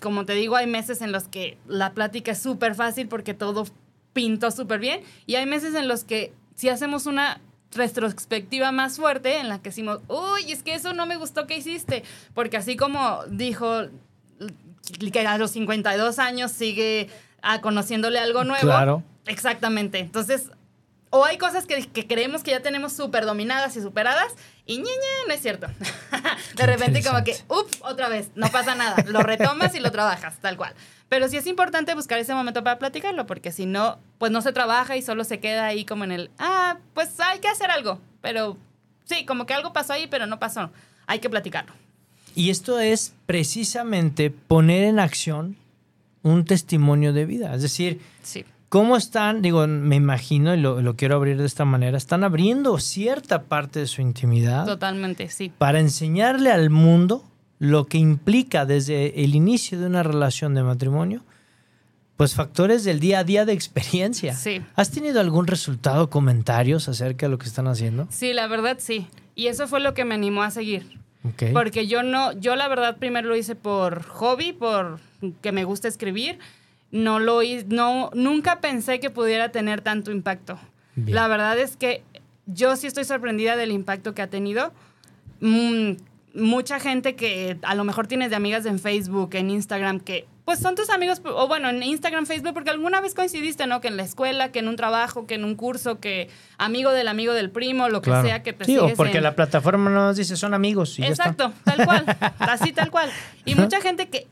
[0.03, 3.67] Como te digo, hay meses en los que la plática es súper fácil porque todo
[4.13, 5.01] pintó súper bien.
[5.25, 7.41] Y hay meses en los que si hacemos una
[7.73, 11.57] retrospectiva más fuerte en la que decimos, uy, es que eso no me gustó que
[11.57, 12.05] hiciste.
[12.35, 13.85] Porque así como dijo
[15.11, 17.09] que a los 52 años sigue
[17.41, 18.67] ah, conociéndole algo nuevo.
[18.67, 19.03] Claro.
[19.25, 20.01] Exactamente.
[20.01, 20.51] Entonces,
[21.11, 24.33] o hay cosas que, que creemos que ya tenemos súper dominadas y superadas
[24.65, 25.67] y ñe, ñe, no es cierto.
[26.57, 29.05] De repente como que, ups, otra vez, no pasa nada.
[29.09, 30.75] Lo retomas y lo trabajas, tal cual.
[31.09, 34.53] Pero sí es importante buscar ese momento para platicarlo, porque si no, pues no se
[34.53, 38.01] trabaja y solo se queda ahí como en el, ah, pues hay que hacer algo.
[38.21, 38.57] Pero
[39.05, 40.71] sí, como que algo pasó ahí, pero no pasó.
[41.09, 41.73] Hay que platicarlo.
[42.37, 45.57] Y esto es precisamente poner en acción
[46.23, 47.53] un testimonio de vida.
[47.55, 48.45] Es decir, Sí.
[48.71, 49.43] ¿Cómo están?
[49.43, 53.81] Digo, me imagino, y lo, lo quiero abrir de esta manera, están abriendo cierta parte
[53.81, 55.53] de su intimidad Totalmente, sí.
[55.59, 57.27] para enseñarle al mundo
[57.59, 61.23] lo que implica desde el inicio de una relación de matrimonio,
[62.16, 64.35] pues factores del día a día de experiencia.
[64.35, 64.62] Sí.
[64.77, 68.07] ¿Has tenido algún resultado, comentarios acerca de lo que están haciendo?
[68.11, 69.09] Sí, la verdad sí.
[69.35, 71.01] Y eso fue lo que me animó a seguir.
[71.25, 71.45] Ok.
[71.53, 75.01] Porque yo no, yo la verdad primero lo hice por hobby, por
[75.43, 76.39] que me gusta escribir.
[76.93, 80.59] No lo hice, no, nunca pensé que pudiera tener tanto impacto.
[80.97, 81.14] Bien.
[81.14, 82.03] La verdad es que
[82.47, 84.72] yo sí estoy sorprendida del impacto que ha tenido.
[85.41, 85.93] Mm,
[86.34, 90.59] mucha gente que a lo mejor tienes de amigas en Facebook, en Instagram, que pues
[90.59, 93.80] son tus amigos, o bueno, en Instagram, Facebook, porque alguna vez coincidiste, ¿no?
[93.80, 96.28] Que en la escuela, que en un trabajo, que en un curso, que
[96.59, 98.26] amigo del amigo del primo, lo que Claro.
[98.26, 101.09] sea que te Sí, o porque en- la plataforma nos dice son amigos y ya
[101.09, 101.22] está.
[101.30, 102.05] Exacto, tal cual,
[102.41, 103.11] así tal cual.
[103.45, 104.26] Y mucha gente que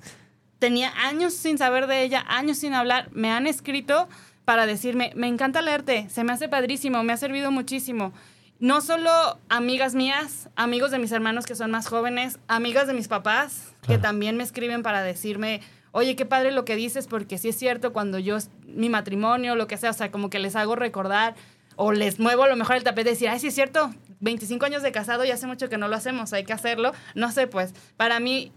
[0.58, 4.08] tenía años sin saber de ella, años sin hablar, me han escrito
[4.44, 8.12] para decirme, me encanta leerte, se me hace padrísimo, me ha servido muchísimo.
[8.60, 9.10] No solo
[9.48, 13.98] amigas mías, amigos de mis hermanos que son más jóvenes, amigas de mis papás, que
[13.98, 15.60] también me escriben para decirme,
[15.92, 18.36] oye, qué padre lo que dices, porque sí es cierto, cuando yo,
[18.66, 21.36] mi matrimonio, lo que sea, o sea, como que les hago recordar
[21.76, 24.66] o les muevo a lo mejor el tapete y decir, ay, sí es cierto, 25
[24.66, 26.92] años de casado y hace mucho que no lo hacemos, hay que hacerlo.
[27.14, 28.52] No sé, pues para mí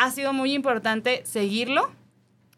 [0.00, 1.90] ha sido muy importante seguirlo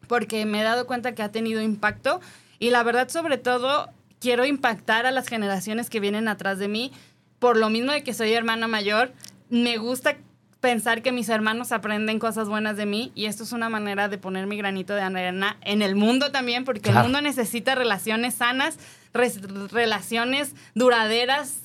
[0.06, 2.20] porque me he dado cuenta que ha tenido impacto
[2.60, 3.90] y la verdad sobre todo
[4.20, 6.92] quiero impactar a las generaciones que vienen atrás de mí.
[7.40, 9.12] Por lo mismo de que soy hermana mayor,
[9.50, 10.16] me gusta
[10.60, 14.18] pensar que mis hermanos aprenden cosas buenas de mí y esto es una manera de
[14.18, 18.78] poner mi granito de arena en el mundo también, porque el mundo necesita relaciones sanas,
[19.12, 21.62] relaciones duraderas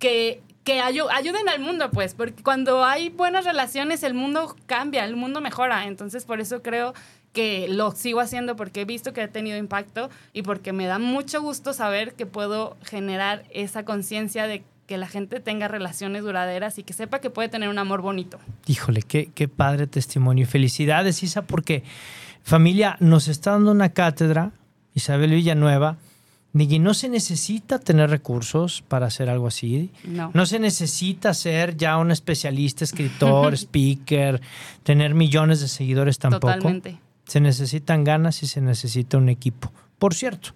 [0.00, 5.16] que, que ayuden al mundo, pues, porque cuando hay buenas relaciones el mundo cambia, el
[5.16, 6.92] mundo mejora, entonces por eso creo
[7.32, 10.98] que lo sigo haciendo porque he visto que ha tenido impacto y porque me da
[10.98, 16.78] mucho gusto saber que puedo generar esa conciencia de que la gente tenga relaciones duraderas
[16.78, 18.38] y que sepa que puede tener un amor bonito.
[18.66, 20.46] Híjole, qué, qué padre testimonio.
[20.46, 21.82] Felicidades, Isa, porque
[22.42, 24.52] familia nos está dando una cátedra,
[24.92, 25.96] Isabel Villanueva,
[26.56, 29.90] que no se necesita tener recursos para hacer algo así.
[30.04, 30.30] No.
[30.34, 34.40] No se necesita ser ya un especialista, escritor, speaker,
[34.82, 36.52] tener millones de seguidores tampoco.
[36.52, 36.98] Totalmente.
[37.26, 39.72] Se necesitan ganas y se necesita un equipo.
[39.98, 40.50] Por cierto,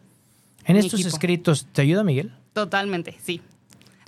[0.64, 1.08] en estos equipo.
[1.08, 2.32] escritos, ¿te ayuda Miguel?
[2.52, 3.42] Totalmente, sí.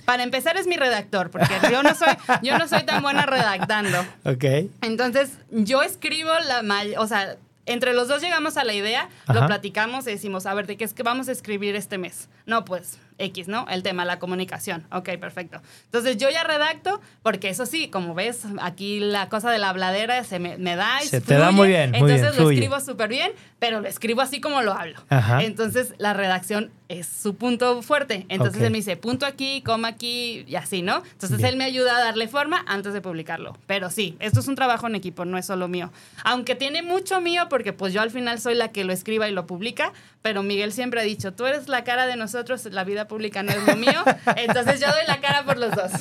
[0.05, 2.09] Para empezar es mi redactor, porque yo no soy,
[2.43, 3.97] yo no soy tan buena redactando.
[4.23, 4.69] Ok.
[4.81, 6.63] Entonces, yo escribo la
[6.99, 9.39] o sea, entre los dos llegamos a la idea, Ajá.
[9.39, 12.29] lo platicamos y decimos, a ver, ¿de qué es que vamos a escribir este mes?
[12.45, 13.65] No, pues X, ¿no?
[13.69, 14.85] El tema, la comunicación.
[14.91, 15.61] Ok, perfecto.
[15.85, 20.23] Entonces yo ya redacto, porque eso sí, como ves, aquí la cosa de la habladera
[20.23, 22.55] se me, me da y Se te da muy bien, muy bien, Entonces lo fluye.
[22.59, 25.01] escribo súper bien, pero lo escribo así como lo hablo.
[25.09, 25.43] Ajá.
[25.43, 28.25] Entonces la redacción es su punto fuerte.
[28.29, 28.65] Entonces Ok.
[28.65, 31.01] él me dice, punto aquí, coma aquí y así, ¿no?
[31.13, 31.49] Entonces Bien.
[31.51, 33.57] él me ayuda a darle forma antes de publicarlo.
[33.65, 35.91] Pero sí, esto es un trabajo en equipo, no es solo mío.
[36.23, 39.31] Aunque tiene mucho mío porque pues yo al final soy la que lo escriba y
[39.31, 43.04] lo publica, pero Miguel siempre ha dicho, tú eres la cara de nosotros, la vida
[43.07, 44.03] pública no es lo mío,
[44.35, 45.91] entonces yo doy la cara por los dos.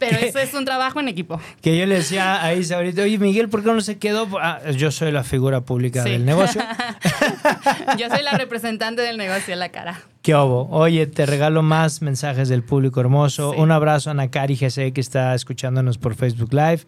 [0.00, 1.40] Pero eso es un trabajo en equipo.
[1.62, 4.28] Que yo le decía a Isa ahorita, oye Miguel, ¿por qué no se quedó?
[4.40, 6.10] Ah, yo soy la figura pública Sí.
[6.10, 6.62] del negocio.
[7.98, 10.00] Yo soy la representante del negocio, la cara.
[10.22, 10.68] ¿Qué obo?
[10.70, 13.52] Oye, te regalo más mensajes del público hermoso.
[13.52, 13.60] Sí.
[13.60, 16.80] Un abrazo a Nakari GC que está escuchándonos por Facebook Live.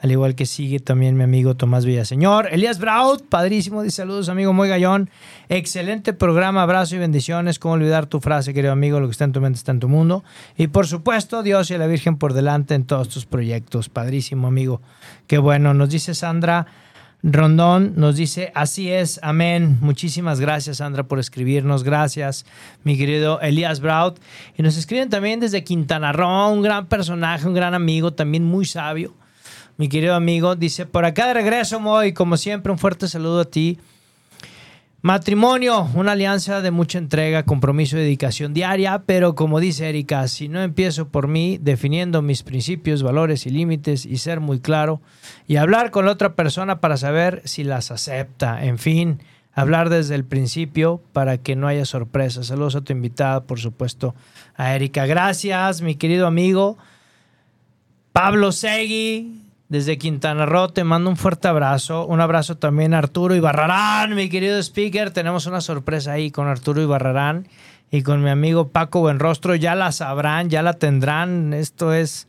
[0.00, 2.48] Al igual que sigue también mi amigo Tomás Villaseñor.
[2.52, 3.82] Elías Braut, padrísimo.
[3.82, 5.08] Dice saludos, amigo Muy Gallón.
[5.48, 7.58] Excelente programa, abrazo y bendiciones.
[7.58, 9.00] ¿Cómo olvidar tu frase, querido amigo?
[9.00, 10.22] Lo que está en tu mente está en tu mundo.
[10.58, 13.88] Y por supuesto, Dios y la Virgen por delante en todos tus proyectos.
[13.88, 14.82] Padrísimo, amigo.
[15.26, 15.72] Qué bueno.
[15.72, 16.66] Nos dice Sandra.
[17.26, 19.78] Rondón nos dice, así es, amén.
[19.80, 21.82] Muchísimas gracias, Sandra, por escribirnos.
[21.82, 22.44] Gracias,
[22.82, 24.18] mi querido Elías Braut.
[24.58, 28.66] Y nos escriben también desde Quintana Roo, un gran personaje, un gran amigo, también muy
[28.66, 29.14] sabio.
[29.78, 33.44] Mi querido amigo dice, por acá de regreso, Moy, como siempre, un fuerte saludo a
[33.46, 33.78] ti.
[35.04, 40.48] Matrimonio, una alianza de mucha entrega, compromiso y dedicación diaria, pero como dice Erika, si
[40.48, 45.02] no empiezo por mí definiendo mis principios, valores y límites y ser muy claro
[45.46, 49.20] y hablar con la otra persona para saber si las acepta, en fin,
[49.52, 52.46] hablar desde el principio para que no haya sorpresas.
[52.46, 54.14] Saludos a tu invitada, por supuesto,
[54.56, 55.04] a Erika.
[55.04, 56.78] Gracias, mi querido amigo.
[58.14, 59.43] Pablo Segui,
[59.74, 62.06] desde Quintana Roo, te mando un fuerte abrazo.
[62.06, 65.10] Un abrazo también a Arturo Ibarrarán, mi querido speaker.
[65.10, 67.48] Tenemos una sorpresa ahí con Arturo Ibarrarán
[67.90, 69.56] y con mi amigo Paco Buenrostro.
[69.56, 71.52] Ya la sabrán, ya la tendrán.
[71.52, 72.28] Esto es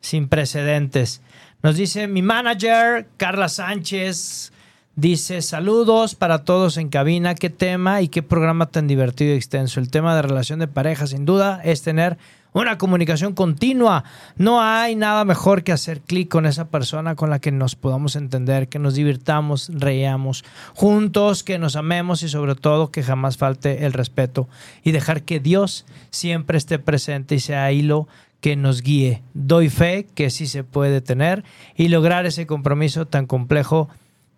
[0.00, 1.22] sin precedentes.
[1.62, 4.50] Nos dice mi manager, Carla Sánchez.
[4.96, 7.36] Dice, saludos para todos en cabina.
[7.36, 9.78] ¿Qué tema y qué programa tan divertido y extenso?
[9.78, 12.18] El tema de relación de pareja, sin duda, es tener
[12.52, 14.04] una comunicación continua.
[14.36, 18.16] No hay nada mejor que hacer clic con esa persona con la que nos podamos
[18.16, 20.44] entender, que nos divirtamos, reíamos
[20.74, 24.48] juntos, que nos amemos y sobre todo que jamás falte el respeto
[24.82, 28.08] y dejar que Dios siempre esté presente y sea hilo
[28.40, 29.22] que nos guíe.
[29.34, 31.44] Doy fe que sí se puede tener
[31.76, 33.88] y lograr ese compromiso tan complejo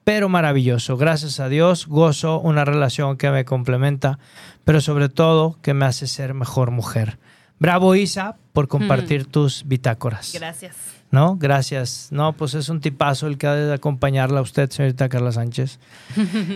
[0.04, 0.96] pero maravilloso.
[0.96, 4.18] Gracias a Dios gozo una relación que me complementa,
[4.64, 7.18] pero sobre todo que me hace ser mejor mujer.
[7.62, 10.32] Bravo Isa por compartir tus bitácoras.
[10.34, 10.74] Gracias.
[11.12, 11.36] ¿No?
[11.36, 12.08] Gracias.
[12.10, 15.78] No, pues es un tipazo el que ha de acompañarla a usted, señorita Carla Sánchez.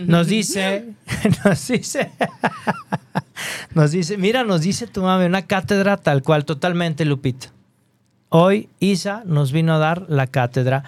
[0.04, 0.94] Nos dice,
[1.44, 2.10] nos dice,
[3.74, 7.52] nos dice, mira, nos dice tu mami, una cátedra tal cual, totalmente, Lupita.
[8.28, 10.82] Hoy Isa nos vino a dar la cátedra.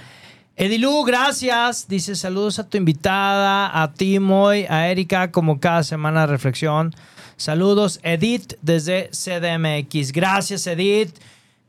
[0.57, 1.87] Edilu, gracias.
[1.87, 6.93] Dice saludos a tu invitada, a ti, Moy, a Erika, como cada semana de reflexión.
[7.39, 10.11] Saludos, Edith, desde CDMX.
[10.11, 11.14] Gracias, Edith.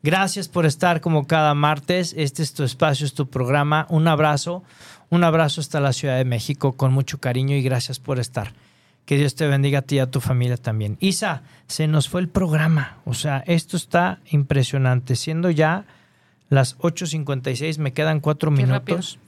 [0.01, 2.15] Gracias por estar como cada martes.
[2.17, 3.85] Este es tu espacio, es tu programa.
[3.89, 4.63] Un abrazo,
[5.11, 8.53] un abrazo hasta la Ciudad de México con mucho cariño y gracias por estar.
[9.05, 10.97] Que Dios te bendiga a ti y a tu familia también.
[11.01, 12.97] Isa, se nos fue el programa.
[13.05, 15.15] O sea, esto está impresionante.
[15.15, 15.85] Siendo ya
[16.49, 19.19] las 8.56, me quedan cuatro Qué minutos.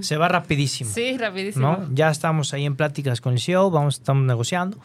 [0.00, 0.90] Se va rapidísimo.
[0.92, 1.78] Sí, rapidísimo.
[1.78, 1.94] ¿no?
[1.94, 4.78] Ya estamos ahí en pláticas con el CEO, vamos, estamos negociando.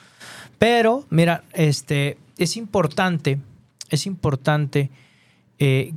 [0.61, 3.39] Pero, mira, este, es importante,
[3.89, 4.91] es importante
[5.57, 5.91] eh,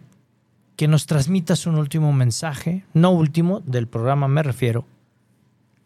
[0.75, 4.87] que nos transmitas un último mensaje, no último, del programa me refiero.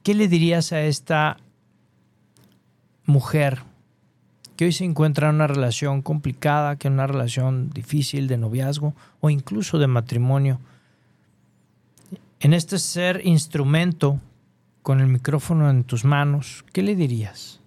[0.05, 1.39] ¿Qué le dirías a esta
[3.05, 3.65] mujer
[4.55, 8.95] que hoy se encuentra en una relación complicada, que en una relación difícil de noviazgo
[9.19, 10.61] o incluso de matrimonio?
[12.39, 14.21] En este ser instrumento
[14.83, 17.59] con el micrófono en tus manos, ¿qué le dirías?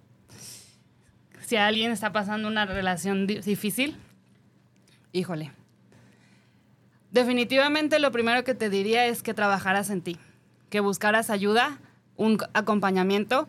[1.52, 3.94] Si alguien está pasando una relación di- difícil,
[5.12, 5.52] híjole.
[7.10, 10.16] Definitivamente lo primero que te diría es que trabajaras en ti,
[10.70, 11.78] que buscaras ayuda,
[12.16, 13.48] un acompañamiento,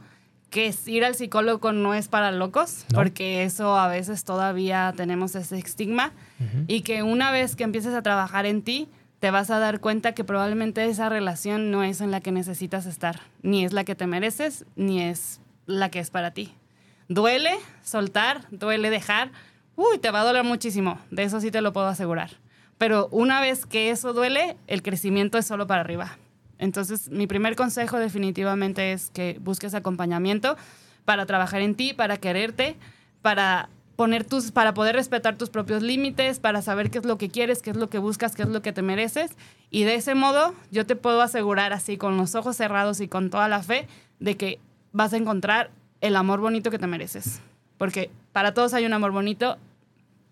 [0.49, 2.97] que ir al psicólogo no es para locos, No.
[2.97, 6.11] porque eso a veces todavía tenemos ese estigma,
[6.67, 8.89] y que una vez que empieces a trabajar en ti,
[9.21, 12.85] te vas a dar cuenta que probablemente esa relación no es en la que necesitas
[12.85, 16.53] estar, ni es la que te mereces, ni es la que es para ti.
[17.13, 17.51] Duele
[17.83, 19.31] soltar, duele dejar.
[19.75, 20.99] Uy, te va a doler muchísimo.
[21.11, 22.31] De eso sí te lo puedo asegurar.
[22.79, 26.17] Pero una vez que eso duele, el crecimiento es solo para arriba.
[26.57, 30.57] Entonces, mi primer consejo definitivamente es que busques acompañamiento
[31.05, 32.77] para trabajar en ti, para quererte,
[33.21, 37.29] para poner tus para poder respetar tus propios límites, para saber qué es lo que
[37.29, 39.37] quieres, qué es lo que buscas, qué es lo que te mereces
[39.69, 43.29] y de ese modo yo te puedo asegurar así con los ojos cerrados y con
[43.29, 43.87] toda la fe
[44.19, 44.59] de que
[44.93, 45.69] vas a encontrar
[46.03, 47.41] el amor bonito que te mereces.
[47.77, 49.57] Porque para todos hay un amor bonito,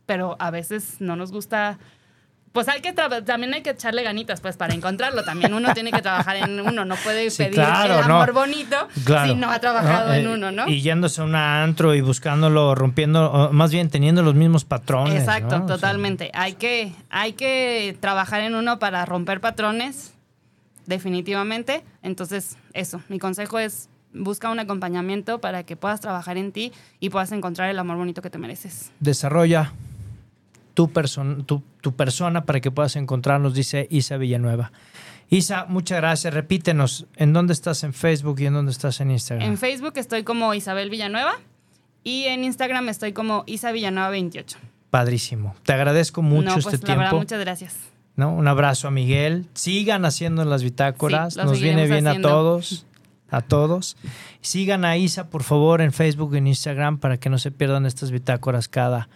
[0.06, 1.80] pero a veces no nos gusta.
[2.52, 5.24] Pues hay que también hay que echarle ganitas pues para encontrarlo.
[5.24, 8.16] También uno tiene que trabajar en uno, no puede Sí, pedir claro, el no.
[8.16, 8.76] amor bonito
[9.26, 10.14] si no ha trabajado ¿no?
[10.16, 10.68] en Eh, uno, ¿no?
[10.68, 15.22] Y yéndose a un antro y buscándolo, rompiendo, más bien teniendo los mismos patrones.
[15.22, 15.64] Exacto, ¿no?
[15.64, 16.30] O sea, totalmente.
[16.34, 20.14] hay, que, hay que trabajar en uno para romper patrones,
[20.88, 21.84] definitivamente.
[22.04, 27.10] Entonces, eso, mi consejo es busca un acompañamiento para que puedas trabajar en ti y
[27.10, 28.92] puedas encontrar el amor bonito que te mereces.
[29.00, 29.74] desarrolla
[30.74, 34.72] tu, person- tu, tu persona para que puedas encontrarnos, dice Isa Villanueva.
[35.30, 36.34] Isa, muchas gracias.
[36.34, 39.48] Repítenos, ¿en dónde estás en Facebook y en dónde estás en Instagram?
[39.50, 41.34] En Facebook estoy como Isabel Villanueva
[42.04, 44.58] y en Instagram estoy como Isa Villanueva 28.
[44.90, 45.56] Padrísimo.
[45.64, 47.18] Te agradezco mucho no, pues este la verdad, tiempo.
[47.24, 47.76] muchas gracias.
[48.18, 48.34] ¿no?
[48.34, 49.48] Un abrazo a Miguel.
[49.54, 51.36] Sigan haciendo las bitácoras.
[51.36, 52.28] Sí, Nos viene bien haciendo.
[52.28, 52.86] a todos.
[53.32, 53.98] A todos.
[54.42, 57.86] Sigan a Isa, por favor, en Facebook y en Instagram para que no se pierdan
[57.86, 59.08] estas bitácoras cada,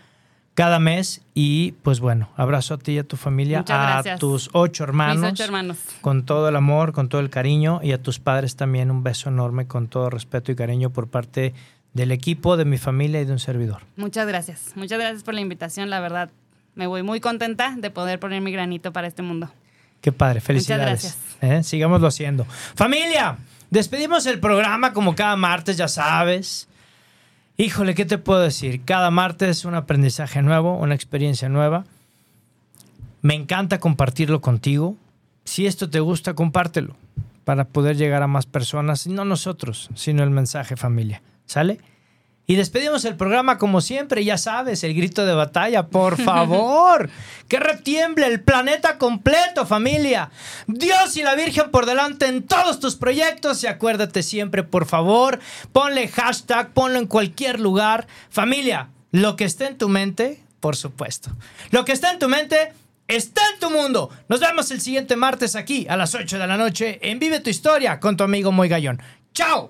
[0.54, 1.22] cada mes.
[1.34, 4.20] Y pues bueno, abrazo a ti y a tu familia, Muchas a gracias.
[4.20, 5.18] tus ocho hermanos.
[5.18, 5.78] Mis ocho hermanos.
[6.02, 7.82] Con todo el amor, con todo el cariño.
[7.84, 11.54] Y a tus padres también un beso enorme con todo respeto y cariño por parte
[11.94, 13.82] del equipo, de mi familia y de un servidor.
[13.98, 14.72] Muchas gracias.
[14.76, 15.90] Muchas gracias por la invitación.
[15.90, 16.30] La verdad,
[16.74, 19.50] me voy muy contenta de poder poner mi granito para este mundo.
[20.02, 20.86] Qué padre, felicidades.
[20.86, 21.18] gracias.
[21.42, 21.64] ¿eh?
[21.64, 22.46] Sigámoslo haciendo.
[22.76, 23.38] Familia,
[23.70, 26.68] despedimos el programa como cada martes, ya sabes.
[27.58, 28.84] Híjole, ¿qué te puedo decir?
[28.84, 31.86] Cada martes un aprendizaje nuevo, una experiencia nueva.
[33.22, 34.98] Me encanta compartirlo contigo.
[35.46, 36.96] Si esto te gusta, compártelo
[37.46, 41.22] para poder llegar a más personas, no nosotros, sino el mensaje familia.
[41.46, 41.80] ¿Sale?
[42.48, 47.10] Y despedimos el programa como siempre, ya sabes, el grito de batalla, por favor,
[47.48, 50.30] que retiemble el planeta completo, familia.
[50.68, 55.40] Dios y la Virgen por delante en todos tus proyectos y acuérdate siempre, por favor,
[55.72, 58.08] ponle hashtag, ponlo en cualquier lugar.
[58.30, 61.32] Familia, lo que esté en tu mente, por supuesto.
[61.72, 62.74] Lo que está en tu mente
[63.08, 64.10] está en tu mundo.
[64.28, 67.50] Nos vemos el siguiente martes aquí a las 8 de la noche en Vive tu
[67.50, 69.02] Historia con tu amigo Moy Gallón.
[69.34, 69.70] ¡Chao!